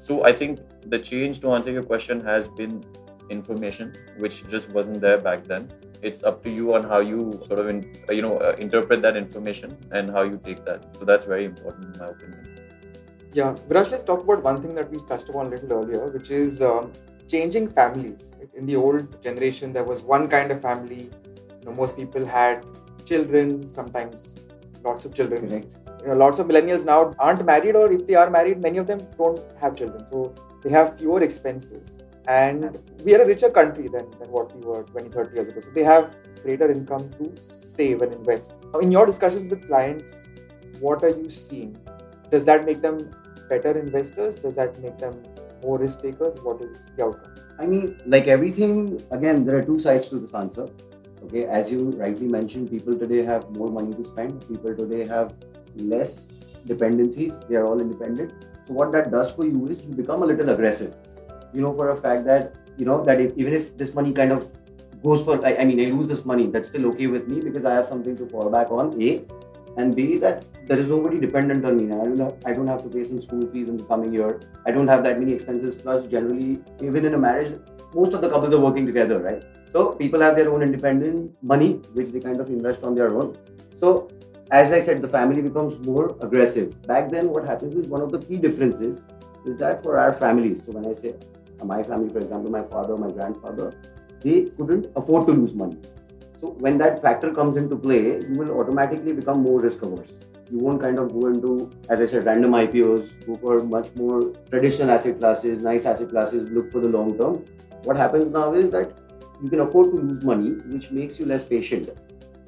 so 0.00 0.24
I 0.24 0.32
think 0.32 0.60
the 0.86 0.98
change 0.98 1.40
to 1.40 1.52
answer 1.52 1.70
your 1.70 1.82
question 1.82 2.20
has 2.24 2.48
been 2.48 2.82
information, 3.28 3.94
which 4.16 4.48
just 4.48 4.70
wasn't 4.70 5.00
there 5.02 5.18
back 5.18 5.44
then. 5.44 5.68
It's 6.02 6.24
up 6.24 6.42
to 6.44 6.50
you 6.50 6.74
on 6.74 6.82
how 6.82 7.00
you 7.00 7.38
sort 7.46 7.60
of 7.60 7.68
in, 7.68 7.94
you 8.10 8.22
know 8.22 8.38
uh, 8.38 8.56
interpret 8.58 9.02
that 9.02 9.16
information 9.16 9.76
and 9.92 10.08
how 10.08 10.22
you 10.22 10.40
take 10.42 10.64
that. 10.64 10.96
So 10.98 11.04
that's 11.04 11.26
very 11.26 11.44
important 11.44 11.94
in 11.94 12.00
my 12.00 12.08
opinion. 12.08 12.56
Yeah, 13.34 13.54
Viraj, 13.68 13.90
let's 13.90 14.02
talk 14.02 14.22
about 14.22 14.42
one 14.42 14.60
thing 14.62 14.74
that 14.74 14.90
we 14.90 14.98
touched 15.06 15.28
upon 15.28 15.46
a 15.46 15.50
little 15.50 15.72
earlier, 15.74 16.06
which 16.06 16.30
is 16.30 16.62
um, 16.62 16.92
changing 17.28 17.68
families. 17.68 18.30
In 18.54 18.64
the 18.64 18.76
old 18.76 19.22
generation, 19.22 19.72
there 19.74 19.84
was 19.84 20.02
one 20.02 20.28
kind 20.28 20.50
of 20.50 20.62
family. 20.62 21.10
You 21.60 21.66
know, 21.66 21.72
most 21.72 21.94
people 21.94 22.24
had 22.24 22.64
children, 23.04 23.70
sometimes 23.70 24.34
lots 24.82 25.04
of 25.04 25.14
children. 25.14 25.46
Correct 25.46 25.79
you 26.02 26.08
know, 26.08 26.14
lots 26.14 26.38
of 26.38 26.46
millennials 26.46 26.84
now 26.84 27.14
aren't 27.18 27.44
married, 27.44 27.76
or 27.76 27.92
if 27.92 28.06
they 28.06 28.14
are 28.14 28.30
married, 28.30 28.62
many 28.62 28.78
of 28.78 28.86
them 28.86 29.06
don't 29.18 29.40
have 29.60 29.76
children. 29.76 30.06
So 30.10 30.34
they 30.62 30.70
have 30.70 30.98
fewer 30.98 31.22
expenses. 31.22 31.98
And 32.26 32.78
we 33.04 33.14
are 33.14 33.22
a 33.22 33.26
richer 33.26 33.50
country 33.50 33.88
than, 33.88 34.10
than 34.18 34.30
what 34.30 34.54
we 34.56 34.66
were 34.66 34.82
20, 34.84 35.08
30 35.10 35.34
years 35.34 35.48
ago. 35.48 35.60
So 35.62 35.70
they 35.70 35.84
have 35.84 36.14
greater 36.42 36.70
income 36.70 37.10
to 37.18 37.40
save 37.40 38.02
and 38.02 38.12
invest. 38.12 38.54
Now, 38.72 38.80
in 38.80 38.92
your 38.92 39.06
discussions 39.06 39.48
with 39.48 39.66
clients, 39.66 40.28
what 40.80 41.02
are 41.02 41.08
you 41.10 41.28
seeing? 41.30 41.76
Does 42.30 42.44
that 42.44 42.64
make 42.64 42.80
them 42.82 43.10
better 43.48 43.78
investors? 43.78 44.36
Does 44.36 44.56
that 44.56 44.78
make 44.80 44.98
them 44.98 45.22
more 45.62 45.78
risk 45.78 46.02
takers? 46.02 46.38
What 46.42 46.62
is 46.62 46.86
the 46.96 47.04
outcome? 47.04 47.34
I 47.58 47.66
mean, 47.66 48.00
like 48.06 48.26
everything, 48.26 49.02
again, 49.10 49.44
there 49.44 49.56
are 49.56 49.62
two 49.62 49.78
sides 49.78 50.08
to 50.10 50.18
this 50.18 50.34
answer. 50.34 50.66
Okay, 51.24 51.44
as 51.44 51.70
you 51.70 51.90
rightly 51.90 52.28
mentioned, 52.28 52.70
people 52.70 52.98
today 52.98 53.22
have 53.22 53.50
more 53.50 53.68
money 53.68 53.92
to 53.94 54.04
spend. 54.04 54.46
People 54.48 54.74
today 54.74 55.06
have 55.06 55.34
less 55.76 56.28
dependencies. 56.66 57.32
They 57.48 57.56
are 57.56 57.66
all 57.66 57.80
independent. 57.80 58.32
So 58.66 58.74
what 58.74 58.92
that 58.92 59.10
does 59.10 59.32
for 59.32 59.44
you 59.44 59.66
is 59.68 59.82
you 59.84 59.94
become 59.94 60.22
a 60.22 60.26
little 60.26 60.50
aggressive. 60.50 60.94
You 61.52 61.62
know 61.62 61.74
for 61.74 61.90
a 61.90 61.96
fact 61.96 62.24
that 62.26 62.54
you 62.76 62.86
know 62.86 63.02
that 63.04 63.20
if, 63.20 63.36
even 63.36 63.52
if 63.52 63.76
this 63.76 63.94
money 63.94 64.12
kind 64.12 64.32
of 64.32 64.50
goes 65.02 65.24
for, 65.24 65.44
I, 65.44 65.56
I 65.56 65.64
mean, 65.64 65.80
I 65.80 65.90
lose 65.90 66.08
this 66.08 66.24
money, 66.24 66.46
that's 66.46 66.68
still 66.68 66.86
okay 66.86 67.06
with 67.06 67.28
me 67.28 67.40
because 67.40 67.64
I 67.64 67.74
have 67.74 67.86
something 67.86 68.16
to 68.16 68.26
fall 68.28 68.50
back 68.50 68.70
on. 68.70 69.00
A 69.02 69.24
and 69.76 69.94
B 69.94 70.18
that 70.18 70.44
there 70.66 70.78
is 70.78 70.88
nobody 70.88 71.18
dependent 71.18 71.64
on 71.64 71.76
me. 71.76 71.94
I 71.94 72.04
don't 72.04 72.18
have, 72.18 72.34
I 72.44 72.52
don't 72.52 72.66
have 72.66 72.82
to 72.82 72.88
pay 72.88 73.04
some 73.04 73.20
school 73.22 73.46
fees 73.50 73.68
in 73.68 73.76
the 73.76 73.84
coming 73.84 74.12
year. 74.12 74.40
I 74.66 74.70
don't 74.70 74.88
have 74.88 75.02
that 75.04 75.18
many 75.18 75.32
expenses. 75.32 75.76
Plus, 75.76 76.06
generally, 76.06 76.60
even 76.80 77.04
in 77.04 77.14
a 77.14 77.18
marriage, 77.18 77.58
most 77.94 78.14
of 78.14 78.20
the 78.20 78.28
couples 78.28 78.54
are 78.54 78.60
working 78.60 78.86
together, 78.86 79.18
right? 79.18 79.42
So 79.72 79.92
people 79.92 80.20
have 80.20 80.36
their 80.36 80.52
own 80.52 80.62
independent 80.62 81.32
money, 81.42 81.72
which 81.94 82.10
they 82.10 82.20
kind 82.20 82.40
of 82.40 82.48
invest 82.48 82.82
on 82.84 82.94
their 82.94 83.14
own. 83.14 83.36
So 83.76 84.08
as 84.50 84.72
I 84.72 84.80
said, 84.80 85.00
the 85.00 85.08
family 85.08 85.42
becomes 85.42 85.78
more 85.86 86.16
aggressive. 86.20 86.82
Back 86.82 87.08
then, 87.08 87.28
what 87.28 87.46
happens 87.46 87.74
is 87.76 87.86
one 87.86 88.00
of 88.00 88.10
the 88.10 88.18
key 88.18 88.36
differences 88.36 89.04
is 89.46 89.56
that 89.58 89.82
for 89.82 89.98
our 89.98 90.12
families, 90.12 90.64
so 90.64 90.72
when 90.72 90.86
I 90.86 90.94
say 90.94 91.14
uh, 91.60 91.64
my 91.64 91.82
family, 91.82 92.08
for 92.08 92.18
example, 92.18 92.50
my 92.50 92.62
father, 92.64 92.96
my 92.96 93.10
grandfather, 93.10 93.72
they 94.22 94.46
couldn't 94.58 94.86
afford 94.96 95.26
to 95.28 95.32
lose 95.32 95.54
money. 95.54 95.78
So 96.36 96.48
when 96.58 96.78
that 96.78 97.00
factor 97.00 97.32
comes 97.32 97.56
into 97.56 97.76
play, 97.76 98.20
you 98.28 98.34
will 98.34 98.50
automatically 98.58 99.12
become 99.12 99.42
more 99.42 99.60
risk 99.60 99.82
averse. 99.82 100.20
You 100.50 100.58
won't 100.58 100.80
kind 100.80 100.98
of 100.98 101.12
go 101.12 101.28
into, 101.28 101.70
as 101.88 102.00
I 102.00 102.06
said, 102.06 102.26
random 102.26 102.52
IPOs, 102.52 103.24
go 103.26 103.36
for 103.36 103.60
much 103.60 103.94
more 103.94 104.32
traditional 104.50 104.90
asset 104.90 105.20
classes, 105.20 105.62
nice 105.62 105.86
asset 105.86 106.08
classes, 106.08 106.50
look 106.50 106.72
for 106.72 106.80
the 106.80 106.88
long 106.88 107.16
term. 107.16 107.44
What 107.84 107.96
happens 107.96 108.32
now 108.32 108.52
is 108.54 108.72
that 108.72 108.98
you 109.42 109.48
can 109.48 109.60
afford 109.60 109.92
to 109.92 109.96
lose 109.96 110.24
money, 110.24 110.50
which 110.66 110.90
makes 110.90 111.20
you 111.20 111.26
less 111.26 111.44
patient, 111.44 111.90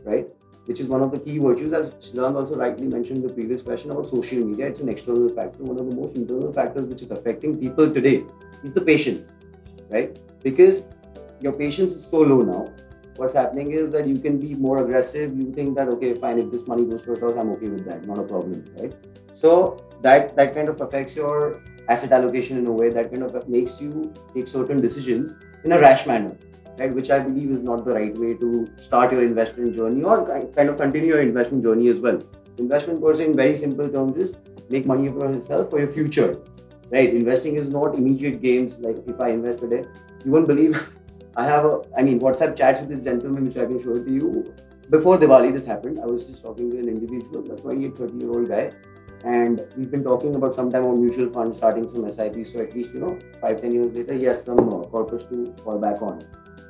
right? 0.05 0.27
Which 0.67 0.81
is 0.81 0.87
one 0.87 1.03
of 1.03 1.11
the 1.11 1.19
key 1.19 1.39
virtues, 1.39 1.73
as 1.73 1.91
Siddhant 2.01 2.37
also 2.37 2.55
rightly 2.55 2.87
mentioned 2.87 3.19
in 3.19 3.27
the 3.27 3.33
previous 3.33 3.63
question 3.63 3.91
about 3.91 4.07
social 4.07 4.39
media. 4.39 4.67
It's 4.67 4.81
an 4.81 4.89
external 4.89 5.29
factor. 5.29 5.65
One 5.65 5.79
of 5.79 5.87
the 5.87 5.95
most 5.95 6.15
internal 6.15 6.53
factors 6.53 6.87
which 6.87 7.03
is 7.03 7.11
affecting 7.11 7.59
people 7.59 7.93
today 7.93 8.25
is 8.63 8.73
the 8.73 8.81
patience, 8.81 9.33
right? 9.91 10.17
Because 10.43 10.85
your 11.41 11.53
patience 11.53 11.93
is 11.93 12.07
so 12.07 12.19
low 12.19 12.41
now. 12.41 12.73
What's 13.17 13.35
happening 13.35 13.73
is 13.73 13.91
that 13.91 14.07
you 14.07 14.19
can 14.19 14.39
be 14.39 14.55
more 14.55 14.79
aggressive. 14.79 15.37
You 15.37 15.53
think 15.53 15.77
that 15.77 15.89
okay, 15.89 16.15
fine, 16.15 16.39
if 16.39 16.51
this 16.51 16.67
money 16.67 16.85
goes 16.85 17.03
for 17.03 17.15
a 17.15 17.41
I'm 17.41 17.51
okay 17.51 17.69
with 17.69 17.85
that, 17.85 18.07
not 18.07 18.19
a 18.19 18.23
problem, 18.23 18.65
right? 18.79 18.95
So 19.35 19.85
that 20.03 20.35
that 20.37 20.55
kind 20.55 20.69
of 20.69 20.81
affects 20.81 21.17
your 21.17 21.61
asset 21.89 22.13
allocation 22.13 22.57
in 22.57 22.67
a 22.67 22.73
way 22.73 22.89
that 22.91 23.11
kind 23.11 23.23
of 23.23 23.49
makes 23.49 23.81
you 23.81 24.15
take 24.35 24.49
certain 24.49 24.81
decisions 24.81 25.37
in 25.65 25.73
a 25.73 25.79
rash 25.79 26.07
manner 26.07 26.37
right, 26.79 26.95
which 26.95 27.11
I 27.11 27.19
believe 27.19 27.51
is 27.51 27.63
not 27.63 27.85
the 27.85 27.93
right 27.93 28.17
way 28.17 28.35
to 28.35 28.67
start 28.77 29.13
your 29.13 29.25
investment 29.25 29.77
journey 29.77 30.03
or 30.03 30.27
kind 30.55 30.69
of 30.69 30.77
continue 30.77 31.09
your 31.09 31.21
investment 31.21 31.65
journey 31.65 31.89
as 31.89 31.99
well. 31.99 32.21
Investment 32.59 33.01
per 33.01 33.13
in 33.15 33.35
very 33.35 33.57
simple 33.57 33.89
terms, 33.89 34.17
is 34.17 34.35
make 34.69 34.87
money 34.87 35.09
for 35.09 35.33
yourself 35.33 35.71
for 35.71 35.79
your 35.81 35.93
future. 35.93 36.39
Right? 36.91 37.15
Investing 37.15 37.57
is 37.57 37.69
not 37.69 37.95
immediate 37.95 38.43
gains. 38.43 38.79
Like 38.81 38.97
if 39.07 39.21
I 39.21 39.31
invest 39.31 39.61
today, 39.61 39.85
you 40.25 40.31
won't 40.31 40.47
believe 40.47 40.89
I 41.37 41.47
have 41.47 41.65
a, 41.65 41.81
I 41.97 42.03
mean, 42.03 42.21
WhatsApp 42.21 42.57
chats 42.57 42.81
with 42.81 42.91
this 42.91 43.05
gentleman, 43.05 43.47
which 43.47 43.57
I 43.57 43.65
can 43.65 43.83
show 43.83 43.97
it 43.97 44.07
to 44.07 44.13
you. 44.13 44.55
before 44.91 45.17
Diwali, 45.17 45.53
this 45.53 45.65
happened. 45.65 45.99
I 46.01 46.07
was 46.07 46.27
just 46.27 46.43
talking 46.43 46.71
to 46.71 46.79
an 46.79 46.89
individual, 46.89 47.51
a 47.51 47.57
28, 47.57 47.97
30 47.97 48.19
year 48.19 48.31
old 48.31 48.49
guy, 48.49 48.71
and 49.25 49.65
we've 49.77 49.91
been 49.91 50.05
talking 50.05 50.35
about 50.35 50.55
sometime 50.55 50.85
on 50.85 51.01
mutual 51.01 51.31
funds, 51.33 51.57
starting 51.59 51.91
some 51.91 52.05
SIP. 52.13 52.47
So 52.47 52.61
at 52.61 52.75
least, 52.75 52.93
you 52.93 53.01
know, 53.01 53.19
five, 53.41 53.61
10 53.63 53.73
years 53.73 53.95
later, 53.95 54.15
he 54.15 54.25
has 54.25 54.45
some 54.45 54.59
uh, 54.69 54.83
corpus 54.83 55.25
to 55.27 55.55
fall 55.65 55.79
back 55.79 56.03
on. 56.03 56.23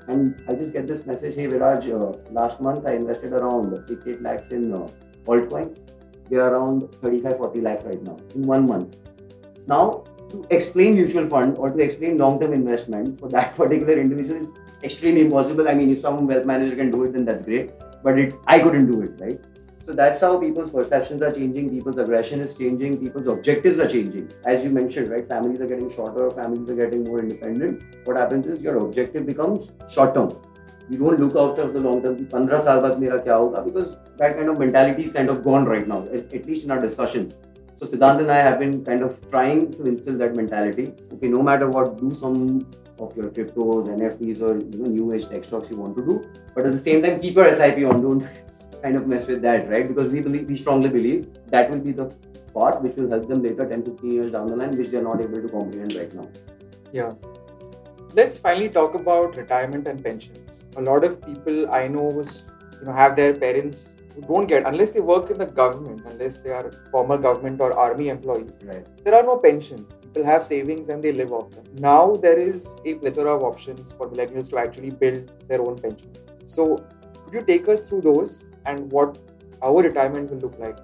And 0.08 0.42
I 0.48 0.54
just 0.54 0.72
get 0.72 0.86
this 0.86 1.06
message 1.06 1.36
Hey, 1.36 1.46
Viraj, 1.46 1.88
uh, 1.88 2.18
last 2.32 2.60
month 2.60 2.86
I 2.86 2.92
invested 2.92 3.32
around 3.32 3.84
6 3.88 4.06
8 4.06 4.22
lakhs 4.22 4.48
in 4.48 4.72
uh, 4.72 4.88
altcoins. 5.26 5.80
They 6.28 6.36
are 6.36 6.54
around 6.54 6.94
35 7.02 7.36
40 7.36 7.60
lakhs 7.60 7.84
right 7.84 8.02
now 8.02 8.16
in 8.34 8.42
one 8.42 8.66
month. 8.66 8.96
Now, 9.66 10.04
to 10.30 10.44
explain 10.50 10.94
mutual 10.94 11.28
fund 11.28 11.58
or 11.58 11.70
to 11.70 11.78
explain 11.78 12.16
long 12.18 12.40
term 12.40 12.52
investment 12.52 13.20
for 13.20 13.28
that 13.28 13.54
particular 13.62 13.94
individual 14.00 14.40
is 14.40 14.48
extremely 14.82 15.22
impossible. 15.22 15.68
I 15.68 15.74
mean, 15.74 15.90
if 15.90 16.00
some 16.00 16.26
wealth 16.26 16.46
manager 16.46 16.76
can 16.76 16.90
do 16.90 17.04
it, 17.04 17.12
then 17.12 17.24
that's 17.24 17.44
great. 17.44 17.72
But 18.02 18.18
it, 18.18 18.34
I 18.46 18.58
couldn't 18.58 18.90
do 18.90 19.02
it, 19.02 19.20
right? 19.20 19.40
So 19.84 19.92
that's 19.92 20.20
how 20.20 20.38
people's 20.38 20.70
perceptions 20.70 21.22
are 21.22 21.32
changing, 21.32 21.70
people's 21.70 21.98
aggression 21.98 22.40
is 22.40 22.54
changing, 22.54 22.98
people's 22.98 23.26
objectives 23.26 23.80
are 23.80 23.88
changing. 23.88 24.32
As 24.44 24.62
you 24.62 24.70
mentioned, 24.70 25.10
right? 25.10 25.26
Families 25.28 25.60
are 25.60 25.66
getting 25.66 25.92
shorter, 25.92 26.30
families 26.30 26.68
are 26.70 26.76
getting 26.76 27.02
more 27.02 27.18
independent. 27.18 27.82
What 28.04 28.16
happens 28.16 28.46
is 28.46 28.60
your 28.60 28.76
objective 28.76 29.26
becomes 29.26 29.72
short 29.90 30.14
term. 30.14 30.38
You 30.88 30.98
don't 30.98 31.18
look 31.18 31.34
after 31.34 31.70
the 31.70 31.80
long 31.80 32.02
term. 32.02 32.16
15 32.16 32.48
saal 32.66 32.82
baad 32.82 33.00
mera 33.00 33.18
kya 33.20 33.38
hoga? 33.40 33.64
Because 33.64 33.96
that 34.18 34.36
kind 34.36 34.48
of 34.48 34.58
mentality 34.58 35.04
is 35.04 35.12
kind 35.12 35.28
of 35.30 35.42
gone 35.42 35.64
right 35.64 35.88
now, 35.88 36.06
at 36.12 36.46
least 36.46 36.64
in 36.64 36.70
our 36.70 36.80
discussions. 36.80 37.34
So 37.74 37.86
Siddhant 37.86 38.20
and 38.20 38.30
I 38.30 38.36
have 38.36 38.60
been 38.60 38.84
kind 38.84 39.02
of 39.02 39.18
trying 39.30 39.72
to 39.72 39.84
instill 39.84 40.16
that 40.18 40.36
mentality. 40.36 40.92
Okay, 41.14 41.28
no 41.28 41.42
matter 41.42 41.68
what, 41.68 41.98
do 41.98 42.14
some 42.14 42.64
of 43.00 43.16
your 43.16 43.30
cryptos, 43.30 43.88
NFTs, 43.98 44.40
or 44.42 44.58
you 44.58 44.78
know, 44.82 44.90
new 44.90 45.12
age 45.12 45.28
tech 45.28 45.44
stocks 45.44 45.68
you 45.70 45.76
want 45.76 45.96
to 45.96 46.04
do. 46.04 46.22
But 46.54 46.66
at 46.66 46.72
the 46.72 46.78
same 46.78 47.02
time, 47.02 47.20
keep 47.20 47.34
your 47.34 47.52
SIP 47.52 47.78
on. 47.78 48.02
Don't 48.02 48.28
kind 48.82 48.96
of 48.96 49.06
mess 49.06 49.26
with 49.26 49.42
that, 49.42 49.68
right? 49.68 49.86
Because 49.88 50.12
we 50.12 50.20
believe, 50.20 50.48
we 50.48 50.56
strongly 50.56 50.88
believe 50.88 51.28
that 51.48 51.70
will 51.70 51.80
be 51.80 51.92
the 51.92 52.06
part 52.52 52.82
which 52.82 52.96
will 52.96 53.08
help 53.08 53.28
them 53.28 53.42
later 53.42 53.66
10, 53.68 53.84
15 53.84 54.10
years 54.10 54.32
down 54.32 54.46
the 54.46 54.56
line, 54.56 54.76
which 54.76 54.90
they're 54.90 55.02
not 55.02 55.20
able 55.20 55.40
to 55.40 55.48
comprehend 55.48 55.94
right 55.94 56.12
now. 56.14 56.28
Yeah. 56.92 57.12
Let's 58.14 58.36
finally 58.36 58.68
talk 58.68 58.94
about 58.94 59.36
retirement 59.36 59.88
and 59.88 60.02
pensions. 60.02 60.66
A 60.76 60.82
lot 60.82 61.04
of 61.04 61.22
people 61.22 61.72
I 61.72 61.88
know 61.88 62.02
was, 62.02 62.44
you 62.78 62.86
know, 62.86 62.92
have 62.92 63.16
their 63.16 63.34
parents 63.34 63.96
who 64.14 64.20
don't 64.22 64.46
get 64.46 64.66
unless 64.66 64.90
they 64.90 65.00
work 65.00 65.30
in 65.30 65.38
the 65.38 65.46
government, 65.46 66.02
unless 66.04 66.36
they 66.36 66.50
are 66.50 66.70
former 66.90 67.16
government 67.16 67.60
or 67.62 67.72
army 67.72 68.08
employees. 68.08 68.58
Right. 68.64 68.86
There 69.04 69.14
are 69.14 69.22
no 69.22 69.38
pensions. 69.38 69.90
People 70.02 70.24
have 70.24 70.44
savings 70.44 70.90
and 70.90 71.02
they 71.02 71.12
live 71.12 71.32
off 71.32 71.50
them. 71.52 71.64
Now 71.78 72.16
there 72.16 72.38
is 72.38 72.76
a 72.84 72.94
plethora 72.96 73.34
of 73.36 73.42
options 73.44 73.92
for 73.92 74.10
millennials 74.10 74.50
to 74.50 74.58
actually 74.58 74.90
build 74.90 75.32
their 75.48 75.62
own 75.62 75.78
pensions. 75.78 76.18
So 76.44 76.84
could 77.24 77.32
you 77.32 77.40
take 77.40 77.66
us 77.68 77.80
through 77.80 78.02
those 78.02 78.44
and 78.66 78.90
what 78.92 79.18
our 79.62 79.82
retirement 79.82 80.30
will 80.30 80.38
look 80.38 80.58
like 80.58 80.78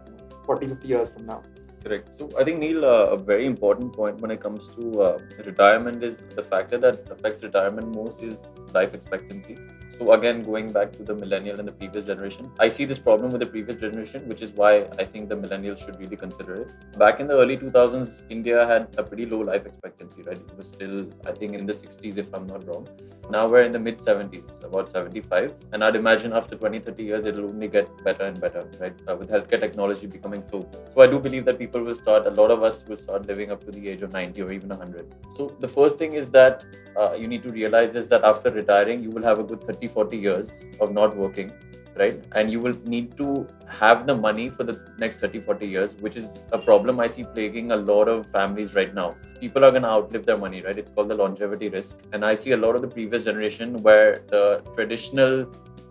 40, 0.44 0.68
50 0.68 0.88
years 0.88 1.08
from 1.10 1.26
now? 1.26 1.42
Correct. 1.88 2.14
So 2.14 2.28
I 2.38 2.44
think 2.44 2.58
Neil, 2.58 2.84
uh, 2.84 3.16
a 3.16 3.16
very 3.16 3.46
important 3.46 3.94
point 3.94 4.20
when 4.20 4.30
it 4.30 4.42
comes 4.42 4.68
to 4.76 5.00
uh, 5.00 5.18
retirement 5.46 6.04
is 6.04 6.22
the 6.36 6.42
factor 6.42 6.76
that 6.76 7.08
affects 7.10 7.42
retirement 7.42 7.94
most 7.96 8.22
is 8.22 8.58
life 8.74 8.92
expectancy. 8.92 9.56
So 9.88 10.12
again, 10.12 10.42
going 10.42 10.70
back 10.70 10.92
to 10.92 11.02
the 11.02 11.14
millennial 11.14 11.58
and 11.58 11.66
the 11.66 11.72
previous 11.72 12.04
generation, 12.04 12.50
I 12.60 12.68
see 12.68 12.84
this 12.84 12.98
problem 12.98 13.30
with 13.30 13.40
the 13.40 13.46
previous 13.46 13.80
generation, 13.80 14.28
which 14.28 14.42
is 14.42 14.52
why 14.52 14.80
I 14.98 15.04
think 15.04 15.30
the 15.30 15.36
millennials 15.36 15.82
should 15.82 15.98
really 15.98 16.16
consider 16.16 16.54
it. 16.62 16.98
Back 16.98 17.20
in 17.20 17.26
the 17.26 17.38
early 17.38 17.56
2000s, 17.56 18.24
India 18.28 18.66
had 18.66 18.94
a 18.98 19.02
pretty 19.02 19.24
low 19.24 19.40
life 19.40 19.64
expectancy, 19.64 20.20
right? 20.22 20.36
It 20.36 20.56
was 20.58 20.68
still, 20.68 21.06
I 21.26 21.32
think, 21.32 21.54
in 21.54 21.64
the 21.64 21.72
60s, 21.72 22.18
if 22.18 22.34
I'm 22.34 22.46
not 22.46 22.66
wrong. 22.68 22.86
Now 23.30 23.46
we're 23.48 23.60
in 23.60 23.72
the 23.72 23.78
mid 23.78 23.98
70s, 23.98 24.62
about 24.64 24.90
75. 24.90 25.54
And 25.72 25.82
I'd 25.82 25.96
imagine 25.96 26.32
after 26.32 26.54
20, 26.54 26.80
30 26.80 27.04
years, 27.04 27.26
it'll 27.26 27.46
only 27.46 27.68
get 27.68 27.88
better 28.04 28.24
and 28.24 28.40
better, 28.40 28.62
right? 28.80 28.94
Uh, 29.08 29.16
with 29.16 29.30
healthcare 29.30 29.60
technology 29.60 30.06
becoming 30.06 30.42
so. 30.42 30.68
So 30.88 31.02
I 31.02 31.06
do 31.06 31.18
believe 31.18 31.44
that 31.46 31.58
people 31.58 31.77
will 31.84 31.94
start, 31.94 32.26
a 32.26 32.30
lot 32.30 32.50
of 32.50 32.62
us 32.64 32.84
will 32.86 32.96
start 32.96 33.26
living 33.26 33.50
up 33.50 33.64
to 33.64 33.70
the 33.70 33.88
age 33.88 34.02
of 34.02 34.12
90 34.12 34.42
or 34.42 34.52
even 34.52 34.68
100. 34.68 35.14
So 35.30 35.54
the 35.60 35.68
first 35.68 35.98
thing 35.98 36.14
is 36.14 36.30
that 36.32 36.64
uh, 36.96 37.12
you 37.12 37.26
need 37.28 37.42
to 37.44 37.50
realize 37.50 37.94
is 37.94 38.08
that 38.08 38.24
after 38.24 38.50
retiring, 38.50 39.02
you 39.02 39.10
will 39.10 39.22
have 39.22 39.38
a 39.38 39.44
good 39.44 39.62
30, 39.62 39.88
40 39.88 40.16
years 40.16 40.50
of 40.80 40.92
not 40.92 41.16
working 41.16 41.52
right? 41.98 42.24
And 42.32 42.50
you 42.50 42.60
will 42.60 42.74
need 42.84 43.16
to 43.16 43.46
have 43.66 44.06
the 44.06 44.16
money 44.16 44.48
for 44.48 44.64
the 44.64 44.80
next 44.98 45.20
30 45.20 45.40
40 45.40 45.66
years 45.66 45.90
which 46.00 46.16
is 46.16 46.46
a 46.52 46.58
problem 46.58 47.00
i 47.00 47.06
see 47.06 47.24
plaguing 47.24 47.72
a 47.72 47.76
lot 47.76 48.08
of 48.08 48.26
families 48.26 48.74
right 48.74 48.94
now. 48.94 49.16
People 49.40 49.64
are 49.64 49.70
going 49.70 49.82
to 49.82 49.88
outlive 49.88 50.24
their 50.26 50.36
money 50.36 50.60
right? 50.62 50.78
It's 50.78 50.90
called 50.92 51.08
the 51.08 51.14
longevity 51.14 51.68
risk. 51.68 51.96
And 52.12 52.24
i 52.24 52.34
see 52.34 52.52
a 52.52 52.56
lot 52.56 52.76
of 52.76 52.82
the 52.82 52.88
previous 52.88 53.24
generation 53.24 53.82
where 53.82 54.22
the 54.28 54.62
traditional 54.76 55.44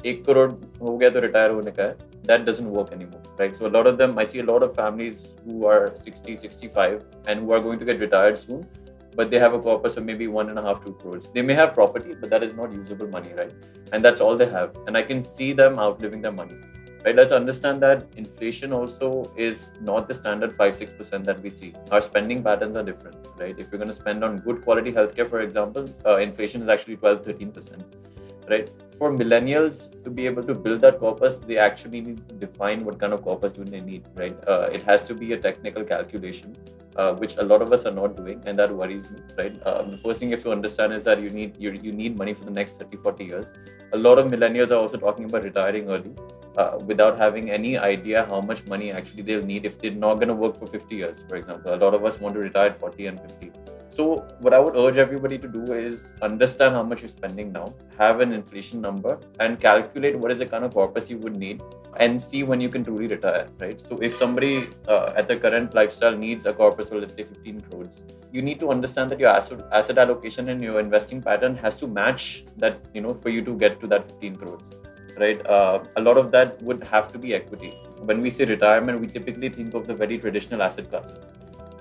1 0.04 0.23
crore 0.23 0.50
ho 0.80 0.97
gaya 0.97 1.12
to 1.12 1.21
retire 1.28 1.54
hone 1.58 1.71
ka 1.80 1.88
that 2.27 2.45
doesn't 2.45 2.69
work 2.69 2.91
anymore 2.91 3.23
right 3.39 3.55
so 3.55 3.65
a 3.67 3.73
lot 3.77 3.87
of 3.87 3.97
them 3.97 4.17
i 4.17 4.23
see 4.23 4.39
a 4.39 4.47
lot 4.51 4.63
of 4.63 4.75
families 4.75 5.35
who 5.45 5.65
are 5.65 5.93
60 5.95 6.37
65 6.37 7.03
and 7.27 7.39
who 7.39 7.51
are 7.51 7.59
going 7.59 7.79
to 7.79 7.85
get 7.85 7.99
retired 7.99 8.37
soon 8.37 8.67
but 9.17 9.31
they 9.31 9.39
have 9.39 9.53
a 9.53 9.59
corpus 9.59 9.97
of 9.97 10.05
maybe 10.05 10.27
one 10.27 10.49
and 10.49 10.59
a 10.59 10.61
half, 10.61 10.85
two 10.85 10.93
crores. 10.93 11.31
They 11.33 11.41
may 11.41 11.55
have 11.55 11.73
property, 11.73 12.13
but 12.21 12.29
that 12.29 12.43
is 12.43 12.53
not 12.53 12.71
usable 12.71 13.07
money, 13.07 13.33
right? 13.33 13.51
And 13.91 14.05
that's 14.05 14.21
all 14.21 14.37
they 14.37 14.47
have. 14.47 14.77
And 14.85 14.95
I 14.95 15.01
can 15.01 15.23
see 15.23 15.53
them 15.53 15.79
outliving 15.79 16.21
their 16.21 16.31
money. 16.31 16.55
Right, 17.03 17.15
let's 17.15 17.31
understand 17.31 17.81
that 17.81 18.05
inflation 18.17 18.73
also 18.73 19.31
is 19.37 19.69
not 19.81 20.07
the 20.07 20.13
standard 20.13 20.55
5 20.57 20.75
6% 20.75 21.23
that 21.25 21.41
we 21.41 21.49
see. 21.49 21.73
Our 21.91 22.01
spending 22.01 22.43
patterns 22.43 22.75
are 22.77 22.83
different, 22.83 23.15
right? 23.39 23.57
If 23.57 23.71
you're 23.71 23.79
going 23.79 23.87
to 23.87 23.93
spend 23.93 24.23
on 24.23 24.39
good 24.39 24.61
quality 24.61 24.91
healthcare, 24.91 25.29
for 25.29 25.41
example, 25.41 25.89
uh, 26.05 26.17
inflation 26.17 26.61
is 26.61 26.69
actually 26.69 26.97
12 26.97 27.23
13%, 27.25 27.83
right? 28.49 28.69
For 28.97 29.12
millennials 29.12 29.91
to 30.03 30.10
be 30.10 30.25
able 30.25 30.43
to 30.43 30.55
build 30.55 30.81
that 30.81 30.99
corpus, 30.99 31.38
they 31.39 31.57
actually 31.57 32.01
need 32.01 32.27
to 32.29 32.36
define 32.36 32.83
what 32.83 32.99
kind 32.99 33.13
of 33.13 33.21
corpus 33.21 33.51
do 33.51 33.63
they 33.63 33.81
need, 33.81 34.05
right? 34.15 34.38
Uh, 34.47 34.69
it 34.71 34.83
has 34.83 35.03
to 35.03 35.13
be 35.13 35.33
a 35.33 35.38
technical 35.38 35.83
calculation 35.83 36.55
uh, 36.97 37.13
which 37.15 37.38
a 37.38 37.43
lot 37.43 37.62
of 37.62 37.71
us 37.71 37.86
are 37.86 37.91
not 37.91 38.17
doing, 38.17 38.41
and 38.45 38.57
that 38.57 38.71
worries 38.75 39.10
me. 39.12 39.19
Right, 39.38 39.67
um, 39.67 39.91
the 39.91 39.97
first 39.97 40.19
thing 40.19 40.29
you 40.29 40.36
have 40.36 40.43
to 40.43 40.51
understand 40.51 40.93
is 40.93 41.03
that 41.03 41.21
you 41.21 41.29
need 41.29 41.55
you, 41.60 41.71
you 41.71 41.91
need 41.91 42.17
money 42.17 42.33
for 42.33 42.45
the 42.45 42.51
next 42.51 42.79
30, 42.79 42.97
40 42.97 43.25
years. 43.25 43.45
A 43.93 43.97
lot 43.97 44.17
of 44.17 44.31
millennials 44.31 44.71
are 44.71 44.79
also 44.86 44.97
talking 44.97 45.25
about 45.25 45.43
retiring 45.43 45.89
early. 45.89 46.13
Uh, 46.58 46.80
without 46.88 47.20
having 47.20 47.52
any 47.52 47.78
idea 47.78 48.26
how 48.30 48.41
much 48.41 48.65
money 48.65 48.91
actually 48.91 49.22
they'll 49.22 49.43
need 49.43 49.63
if 49.63 49.80
they're 49.80 49.91
not 49.91 50.15
going 50.15 50.28
to 50.28 50.34
work 50.34 50.58
for 50.58 50.65
50 50.65 50.96
years, 50.96 51.24
for 51.30 51.36
example. 51.36 51.72
A 51.72 51.78
lot 51.78 51.93
of 51.93 52.04
us 52.04 52.20
want 52.20 52.34
to 52.34 52.39
retire 52.39 52.70
at 52.70 52.80
40 52.80 53.06
and 53.06 53.20
50. 53.20 53.52
So, 53.89 54.26
what 54.39 54.54
I 54.54 54.60
would 54.60 54.76
urge 54.76 54.98
everybody 54.98 55.38
to 55.38 55.48
do 55.48 55.74
is 55.74 56.12
understand 56.22 56.74
how 56.74 56.84
much 56.84 57.02
you're 57.02 57.10
spending 57.10 57.52
now, 57.52 57.74
have 57.98 58.22
an 58.22 58.34
inflation 58.34 58.82
number, 58.82 59.20
and 59.39 59.60
calculate 59.60 60.17
what 60.17 60.32
is 60.32 60.39
the 60.39 60.48
kind 60.48 60.63
of 60.63 60.74
corpus 60.74 61.10
you 61.10 61.17
would 61.20 61.38
need 61.38 61.62
and 61.98 62.22
see 62.22 62.43
when 62.43 62.60
you 62.60 62.70
can 62.70 62.84
truly 62.84 63.08
retire, 63.08 63.48
right? 63.60 63.80
So 63.80 63.98
if 63.98 64.17
somebody 64.17 64.70
uh, 64.88 65.13
at 65.15 65.28
the 65.28 65.38
current 65.38 65.74
lifestyle 65.74 66.17
needs 66.17 66.46
a 66.46 66.54
corpus 66.54 66.89
for 66.89 67.00
let's 67.00 67.15
say 67.15 67.24
15 67.24 67.62
crores, 67.62 68.04
you 68.32 68.41
need 68.41 68.60
to 68.60 68.70
understand 68.70 69.12
that 69.12 69.20
your 69.20 69.30
asset 69.30 69.62
asset 69.72 69.98
allocation 69.98 70.50
and 70.50 70.62
your 70.62 70.80
investing 70.80 71.22
pattern 71.22 71.56
has 71.58 71.76
to 71.76 71.88
match 71.88 72.46
that, 72.58 72.80
you 72.93 73.02
know, 73.02 73.13
for 73.13 73.30
you 73.30 73.43
to 73.43 73.56
get 73.56 73.80
to 73.82 73.88
that 73.88 74.10
15 74.10 74.36
crores, 74.36 74.70
right? 75.19 75.45
Uh, 75.45 75.84
a 75.95 76.01
lot 76.01 76.17
of 76.17 76.32
that 76.32 76.62
would 76.62 76.84
have 76.84 77.12
to 77.12 77.19
be 77.19 77.34
equity. 77.34 77.71
When 78.01 78.21
we 78.21 78.30
say 78.30 78.45
retirement, 78.45 78.99
we 78.99 79.08
typically 79.08 79.49
think 79.49 79.73
of 79.73 79.88
the 79.88 79.93
very 79.93 80.17
traditional 80.17 80.62
asset 80.62 80.89
classes. 80.89 81.17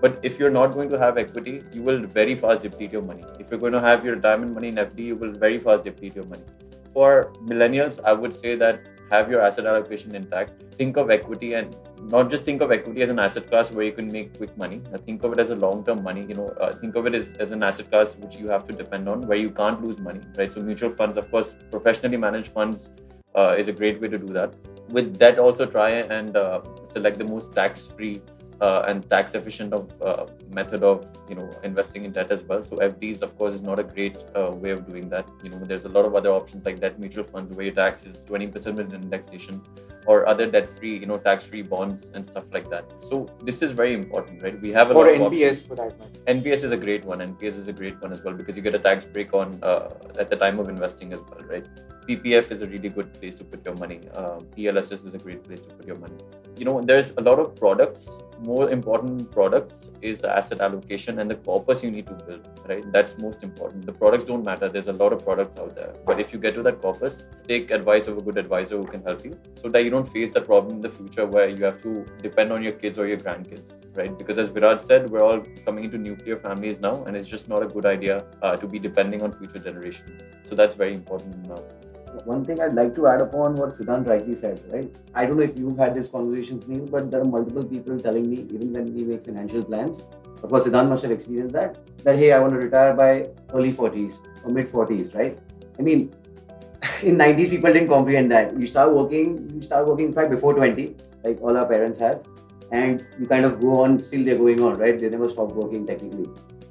But 0.01 0.19
if 0.23 0.39
you're 0.39 0.51
not 0.51 0.75
going 0.75 0.91
to 0.91 0.99
have 0.99 1.17
equity, 1.17 1.63
you 1.73 1.83
will 1.83 2.07
very 2.07 2.35
fast 2.35 2.63
deplete 2.63 2.93
your 2.93 3.03
money. 3.03 3.25
If 3.39 3.51
you're 3.51 3.61
going 3.61 3.73
to 3.73 3.81
have 3.81 4.05
your 4.05 4.17
retirement 4.17 4.53
money 4.55 4.69
in 4.69 4.75
FD, 4.75 4.99
you 4.99 5.17
will 5.17 5.33
very 5.33 5.59
fast 5.59 5.85
deplete 5.85 6.15
your 6.15 6.27
money. 6.27 6.45
For 6.93 7.33
millennials, 7.45 7.99
I 8.05 8.13
would 8.13 8.35
say 8.35 8.57
that 8.57 8.81
have 9.11 9.31
your 9.31 9.41
asset 9.41 9.67
allocation 9.67 10.15
intact. 10.15 10.53
Think 10.77 10.97
of 10.97 11.11
equity 11.11 11.55
and 11.55 11.75
not 12.03 12.31
just 12.31 12.45
think 12.45 12.61
of 12.61 12.73
equity 12.73 13.03
as 13.03 13.11
an 13.11 13.19
asset 13.19 13.49
class 13.49 13.71
where 13.71 13.85
you 13.85 13.93
can 13.93 14.11
make 14.11 14.37
quick 14.37 14.57
money. 14.57 14.83
Think 15.05 15.25
of 15.25 15.33
it 15.33 15.39
as 15.39 15.51
a 15.51 15.57
long-term 15.57 16.03
money. 16.03 16.25
You 16.29 16.35
know, 16.35 16.49
uh, 16.61 16.75
think 16.75 16.97
of 16.97 17.07
it 17.07 17.15
as, 17.15 17.33
as 17.39 17.53
an 17.53 17.63
asset 17.63 17.91
class 17.91 18.17
which 18.17 18.37
you 18.37 18.49
have 18.49 18.67
to 18.67 18.75
depend 18.75 19.09
on, 19.09 19.23
where 19.23 19.39
you 19.39 19.51
can't 19.51 19.83
lose 19.83 19.99
money, 19.99 20.21
right? 20.37 20.53
So 20.53 20.61
mutual 20.61 20.91
funds, 20.95 21.17
of 21.17 21.31
course, 21.31 21.55
professionally 21.71 22.17
managed 22.17 22.49
funds 22.49 22.91
uh, 22.91 23.06
is 23.59 23.69
a 23.69 23.73
great 23.73 24.01
way 24.01 24.09
to 24.09 24.19
do 24.19 24.33
that. 24.33 24.55
With 24.89 25.19
that, 25.19 25.39
also 25.39 25.67
try 25.67 25.91
and 25.91 26.37
uh, 26.37 26.61
select 26.89 27.19
the 27.19 27.25
most 27.25 27.53
tax-free 27.53 28.23
uh, 28.61 28.85
and 28.89 29.09
tax 29.11 29.35
efficient 29.35 29.73
of 29.73 29.91
uh, 30.03 30.27
method 30.51 30.83
of 30.83 31.07
you 31.29 31.35
know 31.35 31.51
investing 31.63 32.05
in 32.05 32.13
debt 32.13 32.31
as 32.31 32.43
well. 32.45 32.63
So 32.63 32.77
FDs, 32.77 33.23
of 33.23 33.37
course, 33.37 33.55
is 33.55 33.63
not 33.63 33.79
a 33.79 33.83
great 33.85 34.17
uh, 34.35 34.51
way 34.55 34.71
of 34.71 34.87
doing 34.87 35.09
that. 35.11 35.29
You 35.43 35.51
know, 35.51 35.59
there's 35.59 35.85
a 35.85 35.89
lot 35.89 36.05
of 36.05 36.15
other 36.15 36.31
options 36.31 36.65
like 36.65 36.81
debt 36.81 36.99
mutual 36.99 37.25
funds 37.25 37.55
where 37.55 37.67
your 37.67 37.75
tax 37.75 38.05
is 38.05 38.25
20% 38.25 38.75
with 38.77 38.95
indexation, 38.95 39.63
or 40.07 40.27
other 40.27 40.51
debt-free, 40.51 40.99
you 40.99 41.07
know, 41.07 41.19
tax-free 41.19 41.63
bonds 41.63 42.11
and 42.15 42.25
stuff 42.25 42.45
like 42.53 42.71
that. 42.71 42.91
So 43.01 43.29
this 43.43 43.61
is 43.63 43.73
very 43.73 43.93
important, 43.93 44.43
right? 44.43 44.61
We 44.61 44.71
have 44.73 44.91
a 44.91 44.95
or 44.95 45.05
lot 45.05 45.15
of 45.15 45.33
NPS 45.33 45.51
options. 45.51 45.63
for 45.63 45.75
that 45.77 45.99
matter. 45.99 46.41
NPS 46.41 46.65
is 46.65 46.73
a 46.73 46.77
great 46.77 47.05
one. 47.05 47.19
NPS 47.19 47.59
is 47.59 47.69
a 47.69 47.73
great 47.73 48.01
one 48.01 48.13
as 48.13 48.23
well 48.23 48.35
because 48.35 48.57
you 48.57 48.63
get 48.63 48.75
a 48.75 48.79
tax 48.79 49.05
break 49.05 49.35
on 49.35 49.59
uh, 49.63 49.91
at 50.19 50.31
the 50.31 50.37
time 50.37 50.59
of 50.59 50.69
investing 50.69 51.13
as 51.13 51.21
well, 51.21 51.41
right? 51.49 51.67
PPF 52.09 52.51
is 52.51 52.63
a 52.63 52.67
really 52.67 52.89
good 52.89 53.13
place 53.15 53.35
to 53.37 53.45
put 53.45 53.65
your 53.65 53.75
money. 53.75 54.01
Um, 54.15 54.47
ELSS 54.57 55.05
is 55.05 55.15
a 55.15 55.19
great 55.19 55.43
place 55.45 55.61
to 55.61 55.69
put 55.69 55.87
your 55.87 55.97
money. 55.97 56.19
You 56.57 56.65
know, 56.65 56.81
there's 56.81 57.11
a 57.17 57.21
lot 57.21 57.39
of 57.39 57.57
products 57.57 58.17
more 58.41 58.71
important 58.71 59.31
products 59.31 59.91
is 60.03 60.19
the 60.19 60.31
asset 60.37 60.61
allocation 60.61 61.19
and 61.21 61.31
the 61.31 61.37
corpus 61.37 61.83
you 61.83 61.91
need 61.91 62.07
to 62.07 62.15
build, 62.15 62.49
right? 62.69 62.85
That's 62.93 63.19
most 63.19 63.43
important. 63.43 63.87
The 63.87 63.93
products 63.93 64.25
don't 64.25 64.45
matter. 64.45 64.69
There's 64.69 64.89
a 64.89 64.93
lot 64.93 65.13
of 65.13 65.25
products 65.25 65.57
out 65.59 65.75
there. 65.75 65.95
But 66.05 66.21
if 66.21 66.33
you 66.33 66.39
get 66.39 66.55
to 66.57 66.63
that 66.65 66.81
corpus, 66.83 67.27
take 67.49 67.71
advice 67.71 68.07
of 68.07 68.19
a 68.19 68.21
good 68.21 68.39
advisor 68.39 68.77
who 68.77 68.85
can 68.85 69.03
help 69.03 69.25
you 69.25 69.39
so 69.55 69.69
that 69.69 69.85
you 69.85 69.91
don't 69.91 70.11
face 70.11 70.31
that 70.35 70.45
problem 70.45 70.77
in 70.77 70.81
the 70.81 70.91
future 70.91 71.27
where 71.27 71.49
you 71.49 71.65
have 71.65 71.81
to 71.83 72.05
depend 72.23 72.53
on 72.53 72.63
your 72.63 72.73
kids 72.73 72.99
or 72.99 73.07
your 73.07 73.19
grandkids, 73.19 73.81
right? 73.97 74.17
Because 74.17 74.39
as 74.39 74.49
Viraj 74.49 74.81
said, 74.81 75.11
we're 75.11 75.23
all 75.23 75.41
coming 75.65 75.85
into 75.85 75.99
nuclear 75.99 76.37
families 76.37 76.81
now, 76.81 77.05
and 77.05 77.17
it's 77.17 77.29
just 77.29 77.49
not 77.49 77.63
a 77.63 77.67
good 77.67 77.87
idea 77.87 78.25
uh, 78.43 78.57
to 78.57 78.67
be 78.67 78.79
depending 78.79 79.23
on 79.23 79.33
future 79.33 79.59
generations. 79.59 80.23
So 80.49 80.55
that's 80.55 80.75
very 80.75 80.95
important 80.95 81.49
now 81.49 81.63
one 82.25 82.45
thing 82.45 82.61
I'd 82.61 82.75
like 82.75 82.95
to 82.97 83.07
add 83.09 83.21
upon 83.21 83.57
what 83.57 83.73
Siddhant 83.73 84.09
rightly 84.09 84.37
said, 84.37 84.63
right? 84.73 84.91
I 85.15 85.27
don't 85.27 85.37
know 85.37 85.43
if 85.43 85.59
you've 85.59 85.79
had 85.79 85.95
this 85.95 86.09
conversation, 86.09 86.63
Neil, 86.67 86.87
but 86.87 87.11
there 87.11 87.21
are 87.21 87.25
multiple 87.25 87.65
people 87.65 87.99
telling 87.99 88.31
me, 88.31 88.47
even 88.55 88.73
when 88.73 88.95
we 88.95 89.05
make 89.05 89.25
financial 89.25 89.65
plans, 89.65 90.03
of 90.43 90.51
course, 90.51 90.65
Siddhant 90.65 90.89
must 90.89 91.03
have 91.03 91.13
experienced 91.13 91.55
that, 91.55 91.79
that 92.05 92.17
hey, 92.17 92.33
I 92.33 92.39
want 92.39 92.53
to 92.53 92.59
retire 92.59 92.95
by 92.95 93.29
early 93.53 93.73
40s 93.73 94.21
or 94.45 94.51
mid 94.51 94.69
40s, 94.69 95.15
right? 95.15 95.39
I 95.79 95.83
mean, 95.83 96.15
in 97.03 97.17
90s, 97.17 97.51
people 97.51 97.73
didn't 97.73 97.89
comprehend 97.89 98.31
that. 98.31 98.59
You 98.59 98.67
start 98.67 98.95
working, 98.95 99.51
you 99.55 99.63
start 99.63 99.87
working, 99.87 100.07
in 100.07 100.13
fact, 100.13 100.31
before 100.31 100.55
20, 100.55 100.95
like 101.25 101.41
all 101.41 101.57
our 101.57 101.67
parents 101.67 101.99
have, 101.99 102.23
and 102.73 103.07
you 103.19 103.27
kind 103.27 103.45
of 103.45 103.61
go 103.61 103.81
on, 103.83 104.03
still 104.05 104.25
they're 104.25 104.39
going 104.39 104.63
on, 104.63 104.79
right? 104.79 104.99
They 104.99 105.09
never 105.09 105.29
stop 105.29 105.53
working 105.53 105.87
technically. 105.87 106.29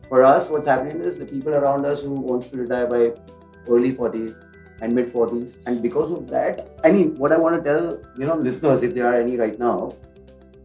For 0.10 0.24
us, 0.24 0.50
what's 0.50 0.68
happening 0.68 1.02
is 1.02 1.18
the 1.18 1.26
people 1.26 1.56
around 1.56 1.86
us 1.86 2.02
who 2.02 2.12
wants 2.12 2.50
to 2.52 2.58
retire 2.58 2.88
by 2.88 3.14
early 3.68 3.92
40s, 3.92 4.36
and 4.82 4.94
mid 4.94 5.08
40s 5.12 5.58
and 5.66 5.82
because 5.82 6.12
of 6.12 6.28
that 6.28 6.80
i 6.84 6.92
mean 6.92 7.16
what 7.16 7.32
i 7.32 7.38
want 7.38 7.56
to 7.56 7.62
tell 7.70 8.00
you 8.18 8.26
know 8.26 8.36
listeners 8.36 8.84
if 8.84 8.94
there 8.94 9.08
are 9.08 9.16
any 9.16 9.38
right 9.38 9.58
now 9.58 9.94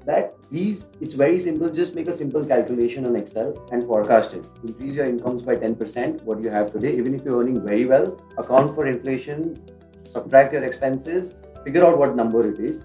that 0.07 0.37
please 0.51 0.91
it's 1.01 1.15
very 1.15 1.41
simple. 1.41 1.69
Just 1.69 1.95
make 1.95 2.09
a 2.09 2.13
simple 2.13 2.45
calculation 2.45 3.07
on 3.07 3.17
excel 3.17 3.55
and 3.73 3.87
forecast 3.87 4.35
it. 4.35 4.45
Increase 4.65 4.95
your 4.95 5.07
incomes 5.07 5.43
by 5.43 5.57
10% 5.57 6.23
what 6.23 6.41
you 6.41 6.51
have 6.51 6.73
today. 6.73 6.93
Even 6.97 7.15
if 7.15 7.25
you're 7.25 7.41
earning 7.41 7.65
very 7.65 7.85
well 7.87 8.21
account 8.39 8.75
for 8.75 8.87
inflation 8.87 9.57
subtract 10.05 10.53
your 10.53 10.65
expenses 10.65 11.35
figure 11.65 11.85
out 11.87 11.99
what 11.99 12.17
number 12.17 12.49
it 12.51 12.59
is. 12.59 12.85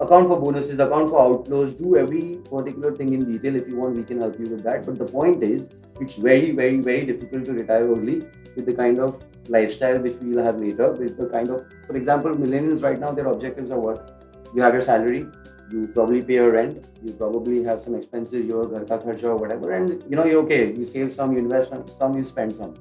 Account 0.00 0.28
for 0.28 0.40
bonuses 0.40 0.80
account 0.80 1.10
for 1.10 1.20
outflows. 1.28 1.76
Do 1.78 1.96
every 1.96 2.36
particular 2.50 2.94
thing 2.94 3.12
in 3.12 3.30
detail. 3.30 3.56
If 3.56 3.68
you 3.68 3.76
want 3.76 3.96
we 3.96 4.02
can 4.02 4.20
help 4.20 4.38
you 4.38 4.46
with 4.46 4.62
that. 4.64 4.86
But 4.86 4.98
the 4.98 5.04
point 5.04 5.42
is 5.42 5.68
it's 6.00 6.16
very 6.16 6.50
very 6.52 6.78
very 6.80 7.04
difficult 7.04 7.44
to 7.46 7.52
retire 7.52 7.88
early 7.96 8.22
with 8.56 8.66
the 8.66 8.74
kind 8.74 8.98
of 8.98 9.22
lifestyle 9.48 9.98
which 9.98 10.16
we 10.16 10.30
will 10.30 10.44
have 10.44 10.60
later 10.60 10.92
with 10.92 11.16
the 11.16 11.26
kind 11.26 11.50
of 11.50 11.64
for 11.86 11.96
example 11.96 12.32
millennials 12.32 12.82
right 12.82 12.98
now 12.98 13.10
their 13.10 13.26
objectives 13.26 13.70
are 13.70 13.78
what? 13.78 14.16
You 14.54 14.62
have 14.62 14.72
your 14.72 14.82
salary 14.82 15.26
you 15.72 15.86
probably 15.94 16.20
pay 16.22 16.34
your 16.34 16.50
rent 16.52 16.84
you 17.02 17.12
probably 17.12 17.62
have 17.62 17.82
some 17.84 17.94
expenses 17.94 18.44
your 18.44 18.66
kharcha 18.66 19.24
or 19.24 19.36
whatever 19.36 19.72
and 19.72 20.02
you 20.08 20.16
know 20.16 20.24
you're 20.24 20.42
okay 20.42 20.72
you 20.74 20.84
save 20.84 21.12
some 21.12 21.32
you 21.32 21.38
invest 21.38 21.72
some 21.96 22.16
you 22.16 22.24
spend 22.24 22.54
some. 22.54 22.74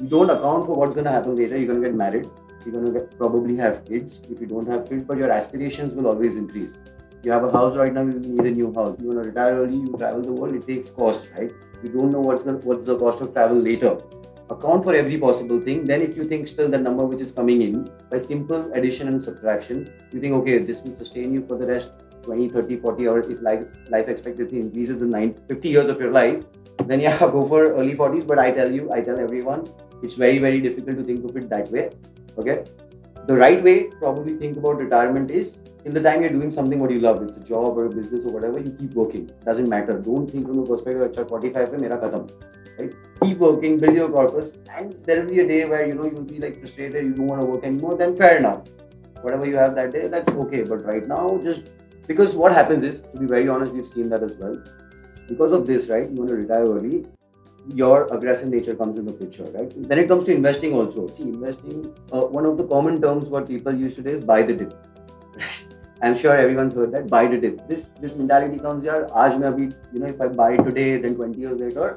You 0.00 0.08
don't 0.08 0.30
account 0.30 0.66
for 0.66 0.74
what's 0.74 0.92
going 0.92 1.06
to 1.06 1.10
happen 1.10 1.36
later 1.36 1.56
you're 1.56 1.66
going 1.66 1.82
to 1.82 1.88
get 1.88 1.96
married 1.96 2.28
you're 2.64 2.74
going 2.74 2.86
to 2.86 2.92
get, 2.92 3.16
probably 3.18 3.56
have 3.56 3.84
kids 3.84 4.20
if 4.30 4.40
you 4.40 4.46
don't 4.46 4.68
have 4.68 4.88
kids 4.88 5.04
but 5.04 5.16
your 5.18 5.30
aspirations 5.30 5.92
will 5.94 6.06
always 6.08 6.36
increase. 6.36 6.78
You 7.22 7.32
have 7.32 7.44
a 7.44 7.50
house 7.50 7.76
right 7.76 7.92
now 7.92 8.02
you 8.02 8.18
need 8.18 8.46
a 8.46 8.50
new 8.50 8.72
house 8.74 8.96
you 9.00 9.08
want 9.08 9.22
to 9.22 9.28
retire 9.28 9.54
early 9.62 9.76
you 9.76 9.94
travel 9.98 10.22
the 10.22 10.32
world 10.32 10.54
it 10.54 10.66
takes 10.66 10.90
cost 10.90 11.28
right? 11.36 11.50
You 11.82 11.90
don't 11.90 12.10
know 12.10 12.20
what's 12.20 12.44
the, 12.44 12.54
what's 12.58 12.86
the 12.86 12.98
cost 12.98 13.20
of 13.20 13.32
travel 13.32 13.58
later 13.58 13.98
account 14.50 14.84
for 14.84 14.94
every 14.94 15.18
possible 15.18 15.60
thing. 15.60 15.84
Then, 15.84 16.02
if 16.02 16.16
you 16.16 16.24
think 16.24 16.48
still 16.48 16.68
the 16.68 16.78
number 16.78 17.04
which 17.04 17.20
is 17.20 17.32
coming 17.32 17.62
in 17.62 17.90
by 18.10 18.18
simple 18.18 18.72
addition 18.72 19.08
and 19.08 19.22
subtraction, 19.22 19.90
you 20.12 20.20
think, 20.20 20.34
okay, 20.34 20.58
this 20.58 20.82
will 20.82 20.94
sustain 20.94 21.32
you 21.32 21.44
for 21.46 21.58
the 21.58 21.66
rest 21.66 21.90
20, 22.22 22.48
30, 22.50 22.76
40 22.76 23.08
hours. 23.08 23.28
If 23.28 23.40
life, 23.42 23.64
life 23.88 24.08
expectancy 24.08 24.60
increases 24.60 24.98
the 24.98 25.06
9, 25.06 25.34
50 25.48 25.68
years 25.68 25.88
of 25.88 26.00
your 26.00 26.12
life, 26.12 26.44
then 26.84 27.00
yeah, 27.00 27.18
go 27.36 27.46
for 27.46 27.72
early 27.72 27.94
40s. 27.94 28.26
But 28.26 28.38
I 28.38 28.50
tell 28.50 28.70
you, 28.70 28.90
I 28.92 29.00
tell 29.00 29.18
everyone, 29.18 29.68
it's 30.02 30.14
very, 30.14 30.38
very 30.38 30.60
difficult 30.60 30.96
to 30.96 31.04
think 31.04 31.24
of 31.24 31.36
it 31.36 31.48
that 31.50 31.70
way. 31.70 31.90
Okay. 32.38 32.64
The 33.26 33.34
right 33.34 33.62
way, 33.62 33.84
probably 33.98 34.36
think 34.36 34.56
about 34.56 34.78
retirement 34.78 35.30
is 35.30 35.58
in 35.84 35.92
the 35.92 36.00
time 36.00 36.20
you're 36.20 36.30
doing 36.30 36.50
something 36.50 36.78
what 36.78 36.90
you 36.90 37.00
love, 37.00 37.22
it's 37.22 37.36
a 37.36 37.40
job 37.40 37.78
or 37.78 37.86
a 37.86 37.88
business 37.88 38.24
or 38.24 38.32
whatever, 38.32 38.60
you 38.60 38.70
keep 38.72 38.94
working. 38.94 39.30
Doesn't 39.44 39.68
matter. 39.68 39.98
Don't 39.98 40.30
think 40.30 40.46
from 40.46 40.56
the 40.56 40.62
perspective 40.62 41.18
of 41.18 41.28
45 41.28 41.72
pe 41.72 41.76
mera 41.78 41.98
khatam 41.98 42.30
right? 42.78 42.94
Keep 43.26 43.38
working, 43.38 43.78
build 43.78 43.94
your 43.94 44.08
corpus, 44.08 44.58
and 44.72 44.92
there 45.04 45.20
will 45.20 45.30
be 45.30 45.40
a 45.40 45.46
day 45.46 45.64
where 45.64 45.84
you 45.84 45.94
know 45.94 46.04
you'll 46.04 46.22
be 46.22 46.38
like 46.38 46.60
frustrated, 46.60 47.04
you 47.04 47.14
don't 47.14 47.26
want 47.26 47.40
to 47.40 47.46
work 47.46 47.64
anymore. 47.64 47.96
Then 47.96 48.16
fair 48.16 48.36
enough, 48.36 48.68
whatever 49.22 49.46
you 49.46 49.56
have 49.56 49.74
that 49.74 49.90
day, 49.90 50.06
that's 50.06 50.30
okay. 50.44 50.62
But 50.62 50.84
right 50.84 51.06
now, 51.08 51.40
just 51.42 51.70
because 52.06 52.36
what 52.36 52.52
happens 52.52 52.84
is, 52.84 53.02
to 53.02 53.18
be 53.18 53.26
very 53.26 53.48
honest, 53.48 53.72
we've 53.72 53.86
seen 53.86 54.08
that 54.10 54.22
as 54.22 54.34
well. 54.34 54.56
Because 55.28 55.52
of 55.52 55.66
this, 55.66 55.88
right? 55.88 56.08
You 56.08 56.14
want 56.14 56.30
to 56.30 56.36
retire 56.36 56.64
early, 56.64 57.04
your 57.74 58.06
aggressive 58.14 58.48
nature 58.48 58.76
comes 58.76 58.98
in 58.98 59.04
the 59.04 59.12
picture, 59.12 59.44
right? 59.44 59.72
Then 59.76 59.98
it 59.98 60.06
comes 60.06 60.24
to 60.24 60.32
investing 60.32 60.74
also. 60.74 61.08
See, 61.08 61.24
investing, 61.24 61.92
uh, 62.12 62.20
one 62.20 62.46
of 62.46 62.56
the 62.56 62.66
common 62.68 63.00
terms 63.00 63.28
what 63.28 63.48
people 63.48 63.74
use 63.74 63.96
today 63.96 64.12
is 64.12 64.20
buy 64.20 64.42
the 64.42 64.54
dip. 64.54 64.74
I'm 66.02 66.16
sure 66.16 66.36
everyone's 66.36 66.74
heard 66.74 66.92
that 66.92 67.08
buy 67.08 67.26
the 67.26 67.38
dip. 67.38 67.66
This 67.66 67.88
this 68.00 68.14
mentality 68.14 68.58
comes 68.58 68.84
here. 68.84 69.08
Aaj 69.10 69.40
abhi, 69.50 69.74
you 69.92 70.00
know, 70.00 70.06
if 70.06 70.20
I 70.20 70.28
buy 70.28 70.56
today, 70.56 70.98
then 70.98 71.16
20 71.16 71.40
years 71.40 71.60
later, 71.60 71.96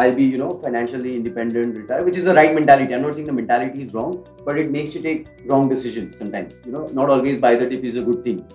I'll 0.00 0.14
be, 0.14 0.24
you 0.32 0.38
know, 0.38 0.56
financially 0.62 1.16
independent, 1.16 1.76
retire, 1.76 2.04
which 2.04 2.16
is 2.16 2.26
the 2.26 2.34
right 2.34 2.54
mentality. 2.54 2.94
I'm 2.94 3.02
not 3.02 3.14
saying 3.14 3.26
the 3.26 3.32
mentality 3.32 3.82
is 3.82 3.92
wrong, 3.92 4.24
but 4.44 4.56
it 4.56 4.70
makes 4.70 4.94
you 4.94 5.02
take 5.02 5.26
wrong 5.46 5.68
decisions 5.68 6.16
sometimes. 6.16 6.54
You 6.64 6.70
know, 6.70 6.86
not 6.98 7.10
always 7.10 7.38
buy 7.38 7.56
the 7.56 7.66
dip 7.68 7.82
is 7.82 7.96
a 7.96 8.02
good 8.02 8.22
thing, 8.22 8.46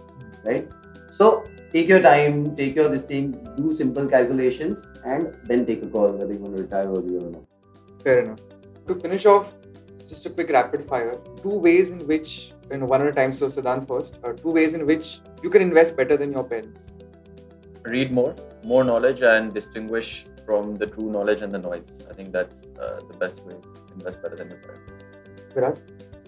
right? 0.45 0.69
So 1.09 1.43
take 1.73 1.89
your 1.89 2.01
time, 2.01 2.55
take 2.55 2.77
your 2.77 2.87
this 2.87 3.03
thing, 3.03 3.31
do 3.57 3.73
simple 3.73 4.07
calculations, 4.07 4.87
and 5.03 5.37
then 5.43 5.65
take 5.65 5.83
a 5.83 5.87
call 5.87 6.13
whether 6.13 6.31
you 6.31 6.39
want 6.39 6.55
to 6.55 6.63
retire 6.63 6.87
early 6.87 7.17
or 7.17 7.29
not. 7.29 7.43
Fair 8.05 8.19
enough. 8.19 8.39
To 8.87 8.95
finish 8.95 9.25
off, 9.25 9.53
just 10.07 10.25
a 10.25 10.29
quick 10.29 10.49
rapid 10.49 10.85
fire. 10.85 11.19
Two 11.41 11.59
ways 11.69 11.91
in 11.91 12.07
which, 12.07 12.53
you 12.71 12.77
know, 12.77 12.85
one 12.85 13.01
at 13.01 13.07
a 13.07 13.11
time. 13.11 13.33
So 13.33 13.47
Siddhant 13.47 13.85
first. 13.85 14.17
Uh, 14.23 14.31
two 14.31 14.51
ways 14.51 14.75
in 14.75 14.85
which 14.85 15.19
you 15.43 15.49
can 15.49 15.61
invest 15.61 15.97
better 15.97 16.15
than 16.15 16.31
your 16.31 16.45
parents. 16.45 16.87
Read 17.83 18.13
more, 18.13 18.33
more 18.63 18.85
knowledge, 18.85 19.21
and 19.21 19.53
distinguish 19.53 20.25
from 20.45 20.75
the 20.75 20.87
true 20.87 21.09
knowledge 21.11 21.41
and 21.41 21.53
the 21.53 21.59
noise. 21.59 21.99
I 22.09 22.13
think 22.13 22.31
that's 22.31 22.67
uh, 22.79 22.99
the 23.09 23.17
best 23.17 23.41
way 23.43 23.53
to 23.53 23.93
invest 23.93 24.21
better 24.21 24.35
than 24.35 24.49
your 24.49 24.59
parents. 24.59 24.93
Viraj? 25.53 25.79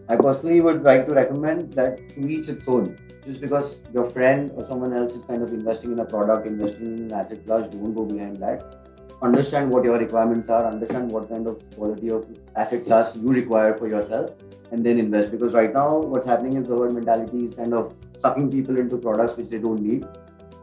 I 0.08 0.16
personally 0.16 0.62
would 0.62 0.84
like 0.84 1.08
to 1.08 1.14
recommend 1.14 1.74
that 1.74 1.98
to 2.10 2.28
each 2.28 2.48
its 2.48 2.68
own. 2.68 2.98
Just 3.26 3.42
because 3.42 3.80
your 3.92 4.08
friend 4.10 4.52
or 4.56 4.66
someone 4.68 4.94
else 4.94 5.14
is 5.16 5.24
kind 5.24 5.42
of 5.42 5.52
investing 5.52 5.92
in 5.94 6.00
a 6.00 6.06
product, 6.06 6.46
investing 6.46 6.98
in 6.98 7.06
an 7.06 7.14
asset 7.14 7.44
class, 7.46 7.68
don't 7.70 7.94
go 7.94 8.06
behind 8.06 8.38
that. 8.38 8.88
Understand 9.24 9.72
what 9.72 9.84
your 9.84 9.98
requirements 9.98 10.50
are, 10.50 10.68
understand 10.68 11.12
what 11.12 11.28
kind 11.30 11.48
of 11.48 11.58
quality 11.76 12.12
of 12.12 12.28
asset 12.56 12.86
class 12.86 13.16
you 13.16 13.30
require 13.30 13.76
for 13.76 13.88
yourself, 13.88 14.32
and 14.72 14.86
then 14.86 15.00
invest. 15.00 15.32
Because 15.32 15.54
right 15.54 15.74
now, 15.74 15.98
what's 15.98 16.28
happening 16.28 16.58
is 16.58 16.68
the 16.68 16.76
world 16.76 16.94
mentality 16.94 17.48
is 17.48 17.56
kind 17.56 17.74
of 17.74 17.96
sucking 18.20 18.52
people 18.52 18.78
into 18.78 18.98
products 18.98 19.36
which 19.38 19.50
they 19.50 19.58
don't 19.58 19.82
need 19.82 20.06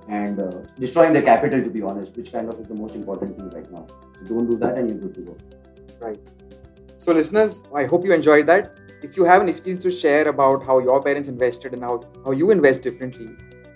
and 0.09 0.41
uh, 0.41 0.51
destroying 0.79 1.13
the 1.13 1.23
capital, 1.23 1.63
to 1.63 1.71
be 1.71 1.83
honest, 1.83 2.17
which 2.17 2.33
kind 2.33 2.49
of 2.49 2.59
is 2.61 2.67
the 2.67 2.75
most 2.75 2.95
important 2.95 3.39
thing 3.39 3.51
right 3.51 3.71
now. 3.71 3.87
So 4.27 4.35
don't 4.35 4.51
do 4.51 4.57
that 4.59 4.79
and 4.79 4.89
you're 4.89 4.99
good 4.99 5.15
to 5.15 5.21
go. 5.21 5.37
Right. 6.01 6.19
So, 6.97 7.13
listeners, 7.13 7.63
I 7.75 7.85
hope 7.85 8.05
you 8.05 8.13
enjoyed 8.13 8.47
that. 8.47 8.79
If 9.03 9.17
you 9.17 9.25
have 9.25 9.43
an 9.43 9.49
experience 9.49 9.83
to 9.83 9.91
share 9.91 10.29
about 10.29 10.65
how 10.65 10.79
your 10.79 11.03
parents 11.03 11.29
invested 11.29 11.73
and 11.73 11.83
how, 11.83 12.03
how 12.25 12.31
you 12.31 12.51
invest 12.53 12.83
differently, 12.83 13.31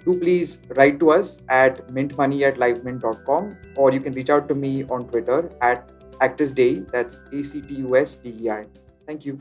do 0.05 0.17
please 0.19 0.61
write 0.77 1.01
to 1.01 1.11
us 1.11 1.41
at 1.49 1.89
mintmoney 1.89 2.43
at 2.43 2.55
livemint.com 2.57 3.57
or 3.77 3.93
you 3.93 4.01
can 4.01 4.13
reach 4.13 4.31
out 4.31 4.49
to 4.49 4.55
me 4.55 4.85
on 4.85 5.09
Twitter 5.09 5.51
at 5.61 5.91
actusdei. 6.21 6.89
That's 6.93 7.19
A 7.33 7.43
C 7.43 7.61
T 7.61 7.75
U 7.75 7.97
S 7.97 8.15
D 8.15 8.37
E 8.41 8.51
I. 8.51 8.65
Thank 9.07 9.25
you. 9.25 9.41